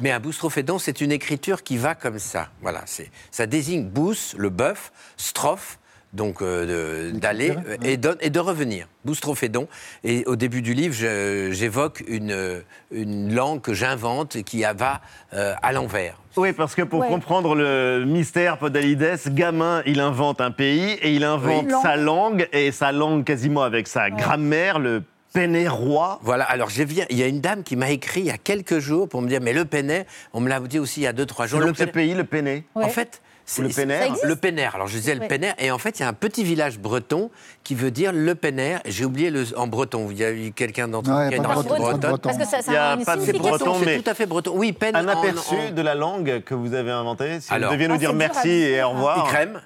Mais 0.00 0.10
un 0.10 0.20
boustrophédon, 0.20 0.78
c'est 0.78 1.02
une 1.02 1.12
écriture 1.12 1.62
qui 1.62 1.76
va 1.76 1.94
comme 1.94 2.18
ça. 2.18 2.48
Voilà, 2.62 2.82
c'est 2.86 3.10
ça 3.30 3.46
désigne 3.46 3.84
bous, 3.84 4.34
le 4.36 4.48
bœuf, 4.48 4.90
strophe, 5.16 5.78
donc 6.12 6.40
euh, 6.40 7.12
d'aller 7.12 7.50
euh, 7.50 7.76
et, 7.84 7.96
de, 7.96 8.16
et 8.20 8.30
de 8.30 8.40
revenir. 8.40 8.86
Boustrophédon. 9.04 9.68
Et 10.04 10.24
au 10.26 10.36
début 10.36 10.62
du 10.62 10.74
livre, 10.74 10.94
j'évoque 10.94 12.02
une, 12.08 12.62
une 12.90 13.34
langue 13.34 13.60
que 13.60 13.74
j'invente 13.74 14.36
et 14.36 14.42
qui 14.42 14.62
va 14.76 15.00
euh, 15.34 15.54
à 15.62 15.72
l'envers. 15.72 16.20
Oui, 16.36 16.52
parce 16.52 16.74
que 16.74 16.82
pour 16.82 17.00
Ouais. 17.00 17.08
comprendre 17.08 17.54
le 17.54 18.04
mystère 18.06 18.58
Podalides, 18.58 19.18
gamin, 19.28 19.82
il 19.86 20.00
invente 20.00 20.40
un 20.40 20.50
pays 20.50 20.92
et 21.02 21.12
il 21.12 21.24
invente 21.24 21.66
Oui. 21.66 21.74
sa 21.82 21.96
langue, 21.96 22.48
et 22.52 22.70
sa 22.72 22.92
langue 22.92 23.24
quasiment 23.24 23.62
avec 23.62 23.88
sa 23.88 24.08
grammaire, 24.10 24.78
le 24.78 25.02
pénérois. 25.32 26.18
Voilà, 26.22 26.44
alors 26.44 26.70
je 26.70 26.82
viens, 26.82 27.04
il 27.10 27.18
y 27.18 27.22
a 27.22 27.26
une 27.26 27.40
dame 27.40 27.62
qui 27.62 27.76
m'a 27.76 27.90
écrit 27.90 28.20
il 28.20 28.26
y 28.26 28.30
a 28.30 28.38
quelques 28.38 28.78
jours 28.78 29.08
pour 29.08 29.20
me 29.22 29.28
dire, 29.28 29.40
mais 29.42 29.52
le 29.52 29.64
Pénet, 29.64 30.06
on 30.32 30.40
me 30.40 30.48
l'a 30.48 30.58
dit 30.60 30.78
aussi 30.78 31.00
il 31.00 31.04
y 31.04 31.06
a 31.06 31.12
deux, 31.12 31.26
trois 31.26 31.46
jours. 31.46 31.60
Le 31.60 31.66
Le 31.66 31.86
pays, 31.86 32.14
le 32.14 32.24
Péné. 32.24 32.64
En 32.74 32.88
fait, 32.88 33.20
Le 33.58 33.68
Pénère. 33.70 34.14
Le 34.24 34.36
Pénère. 34.36 34.74
Alors 34.74 34.88
je 34.88 34.96
disais 34.98 35.14
le 35.14 35.20
Ouais. 35.22 35.28
Pénère, 35.28 35.54
et 35.58 35.70
en 35.70 35.78
fait 35.78 35.98
il 35.98 36.02
y 36.02 36.04
a 36.04 36.08
un 36.08 36.12
petit 36.12 36.44
village 36.44 36.78
breton 36.78 37.30
qui 37.64 37.74
veut 37.74 37.90
dire 37.90 38.12
le 38.12 38.34
Pénère. 38.34 38.80
J'ai 38.84 39.04
oublié 39.06 39.30
le 39.30 39.44
en 39.56 39.66
breton. 39.66 40.08
Il 40.10 40.18
y 40.18 40.24
a 40.24 40.30
eu 40.30 40.52
quelqu'un 40.52 40.86
d'entre 40.88 41.10
vous 41.10 41.16
qui 41.28 41.34
a 41.34 41.36
une 41.36 41.42
breton, 41.42 41.62
bretonne. 41.76 42.00
breton. 42.00 42.28
Parce 42.28 42.36
que 42.38 42.44
ça, 42.44 42.60
ça 42.62 42.70
Il 42.70 42.74
y 42.74 42.76
a 42.76 42.90
a 42.90 42.94
une 42.96 43.04
pas 43.04 43.16
de 43.16 43.32
breton, 43.38 43.76
C'est 43.78 43.84
mais 43.86 43.98
tout 44.02 44.10
à 44.10 44.14
fait 44.14 44.26
breton. 44.26 44.52
Oui, 44.54 44.72
peine 44.72 44.94
Un 44.96 45.08
aperçu 45.08 45.54
en- 45.54 45.70
de 45.72 45.82
la 45.82 45.94
langue 45.94 46.42
que 46.44 46.54
vous 46.54 46.74
avez 46.74 46.90
inventée. 46.90 47.40
Si 47.40 47.52
Alors. 47.52 47.70
vous 47.70 47.76
deviez 47.76 47.88
nous 47.88 47.94
Ah, 47.94 47.98
dire 47.98 48.12
merci 48.12 48.50
et 48.50 48.82
au 48.82 48.90
revoir. 48.90 49.26
Icrem, 49.28 49.60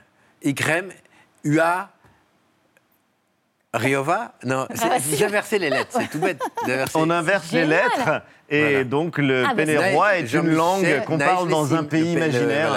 Icrem, 0.44 0.88
UA, 1.44 1.88
Riova 3.74 4.34
Non, 4.44 4.66
c'est- 4.74 4.84
Ah, 4.90 4.98
vous 4.98 5.16
si. 5.16 5.24
inversez 5.24 5.58
les 5.58 5.70
lettres, 5.70 5.90
c'est 5.98 6.08
tout 6.10 6.18
bête. 6.18 6.40
On 6.94 7.08
inverse 7.10 7.50
les 7.52 7.64
lettres 7.66 8.22
et 8.52 8.60
Voilà. 8.60 8.84
donc 8.84 9.16
le 9.18 9.42
Ah, 9.44 9.48
bah, 9.48 9.54
pénérois 9.64 10.08
Naï- 10.10 10.18
est 10.18 10.20
une 10.22 10.26
Jean-Michel 10.28 10.54
langue 10.56 11.04
qu'on 11.06 11.18
parle 11.18 11.48
dans 11.48 11.74
un 11.74 11.84
pays 11.84 12.12
imaginaire. 12.12 12.76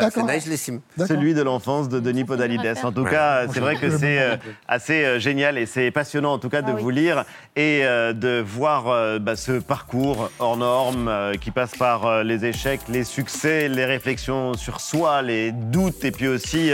C'est. 0.98 1.06
Celui 1.08 1.34
de 1.34 1.42
l'enfance 1.42 1.90
de 1.90 2.00
Denis 2.00 2.24
Podalides. 2.24 2.74
En 2.84 2.92
tout 2.94 3.04
cas, 3.04 3.48
c'est 3.52 3.60
vrai 3.60 3.76
que 3.76 3.90
c'est 3.90 4.20
euh, 4.20 4.38
assez 4.68 5.04
euh, 5.04 5.20
génial 5.20 5.58
et 5.58 5.66
c'est 5.66 5.92
passionnant 5.92 6.32
en 6.34 6.40
tout 6.40 6.50
cas 6.50 6.62
de 6.62 6.72
Ah 6.72 6.76
vous 6.80 6.90
lire 6.90 7.26
et 7.58 7.82
euh, 7.84 8.14
de 8.14 8.42
voir 8.46 9.20
bah, 9.20 9.36
ce 9.36 9.54
parcours 9.60 10.30
hors 10.40 10.56
norme 10.58 11.12
qui 11.42 11.52
passe 11.52 11.76
par 11.76 12.24
les 12.24 12.46
échecs, 12.46 12.82
les 12.90 13.04
succès, 13.04 13.68
les 13.68 13.86
réflexions 13.86 14.54
sur 14.54 14.80
soi, 14.80 15.22
les 15.22 15.52
doutes 15.52 16.06
et 16.06 16.12
puis 16.12 16.28
aussi 16.30 16.72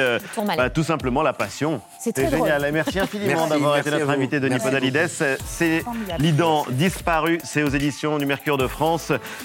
bah, 0.58 0.70
tout 0.70 0.84
simplement 0.84 1.24
la 1.24 1.34
passion. 1.34 1.82
C'est 2.00 2.30
génial. 2.30 2.70
Merci 2.72 3.00
infiniment 3.00 3.48
d'avoir 3.48 3.78
été 3.78 3.90
notre 3.90 4.10
invité 4.10 4.40
Denis 4.40 4.60
Podalides. 4.60 5.08
C'est. 5.08 5.84
Lidan 6.20 6.66
disparu, 6.70 7.40
c'est 7.44 7.64
aux 7.64 7.70
éditions 7.70 8.18
du 8.20 8.26
Mercure 8.28 8.58
de 8.58 8.68
France. 8.68 8.91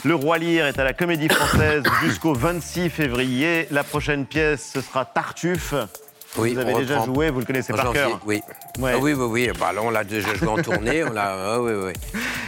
Le 0.04 0.14
Roi 0.14 0.38
Lear 0.38 0.66
est 0.66 0.78
à 0.78 0.84
la 0.84 0.92
Comédie 0.92 1.28
Française 1.28 1.82
jusqu'au 2.02 2.34
26 2.34 2.90
février. 2.90 3.66
La 3.70 3.84
prochaine 3.84 4.26
pièce, 4.26 4.70
ce 4.72 4.80
sera 4.80 5.04
Tartuffe. 5.04 5.74
Oui, 6.38 6.54
vous 6.54 6.60
avez 6.60 6.74
déjà 6.74 7.00
reprend. 7.00 7.14
joué, 7.14 7.30
vous 7.30 7.40
le 7.40 7.46
connaissez 7.46 7.72
En 7.72 7.76
par 7.76 7.92
cœur. 7.92 8.20
Oui. 8.26 8.42
Ouais. 8.78 8.92
Ah 8.94 8.98
oui, 9.00 9.12
oui, 9.14 9.26
oui. 9.28 9.50
Bah, 9.58 9.72
là, 9.72 9.80
on 9.82 9.90
l'a 9.90 10.04
déjà 10.04 10.34
joué 10.34 10.48
en 10.48 10.56
tournée. 10.56 11.02
On 11.04 11.12
l'a. 11.12 11.54
ah 11.54 11.60
oui, 11.60 11.72
oui. 11.72 11.92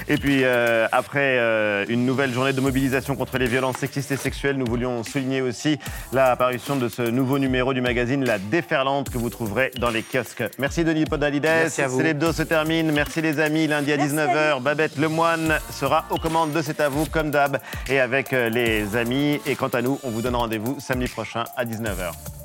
Et 0.09 0.17
puis, 0.17 0.41
euh, 0.45 0.87
après 0.91 1.39
euh, 1.39 1.85
une 1.89 2.07
nouvelle 2.07 2.33
journée 2.33 2.53
de 2.53 2.61
mobilisation 2.61 3.15
contre 3.15 3.39
les 3.39 3.47
violences 3.47 3.77
sexistes 3.77 4.11
et 4.11 4.17
sexuelles, 4.17 4.57
nous 4.57 4.67
voulions 4.67 5.05
souligner 5.05 5.43
aussi 5.43 5.79
l'apparition 6.13 6.77
de 6.77 6.89
ce 6.89 7.03
nouveau 7.03 7.39
numéro 7.39 7.75
du 7.75 7.81
magazine 7.81 8.25
La 8.25 8.39
Déferlante 8.39 9.11
que 9.11 9.19
vous 9.19 9.31
trouverez 9.31 9.71
dans 9.79 9.91
les 9.91 10.03
kiosques. 10.03 10.45
Merci 10.59 10.85
Denis 10.85 11.05
Podalides. 11.05 11.45
Merci 11.45 11.83
à 11.83 11.89
vous. 11.89 11.99
C'est 11.99 12.05
l'hebdo 12.05 12.33
se 12.33 12.43
termine. 12.43 12.91
Merci 12.93 13.21
les 13.21 13.39
amis. 13.39 13.67
Lundi 13.67 13.93
à 13.93 13.97
19h, 13.97 14.63
Babette 14.63 14.97
Lemoine 14.97 15.59
sera 15.71 16.07
aux 16.11 16.19
commandes 16.19 16.53
de 16.53 16.63
C'est 16.63 16.81
à 16.81 16.89
vous, 16.89 17.07
comme 17.07 17.31
d'hab, 17.31 17.59
et 17.89 18.01
avec 18.01 18.33
euh, 18.33 18.49
les 18.49 18.97
amis. 18.97 19.41
Et 19.47 19.57
quant 19.57 19.69
à 19.69 19.83
nous, 19.83 19.99
on 20.03 20.11
vous 20.11 20.23
donne 20.23 20.37
rendez-vous 20.37 20.77
samedi 20.81 21.09
prochain 21.11 21.45
à 21.57 21.65
19h. 21.65 22.38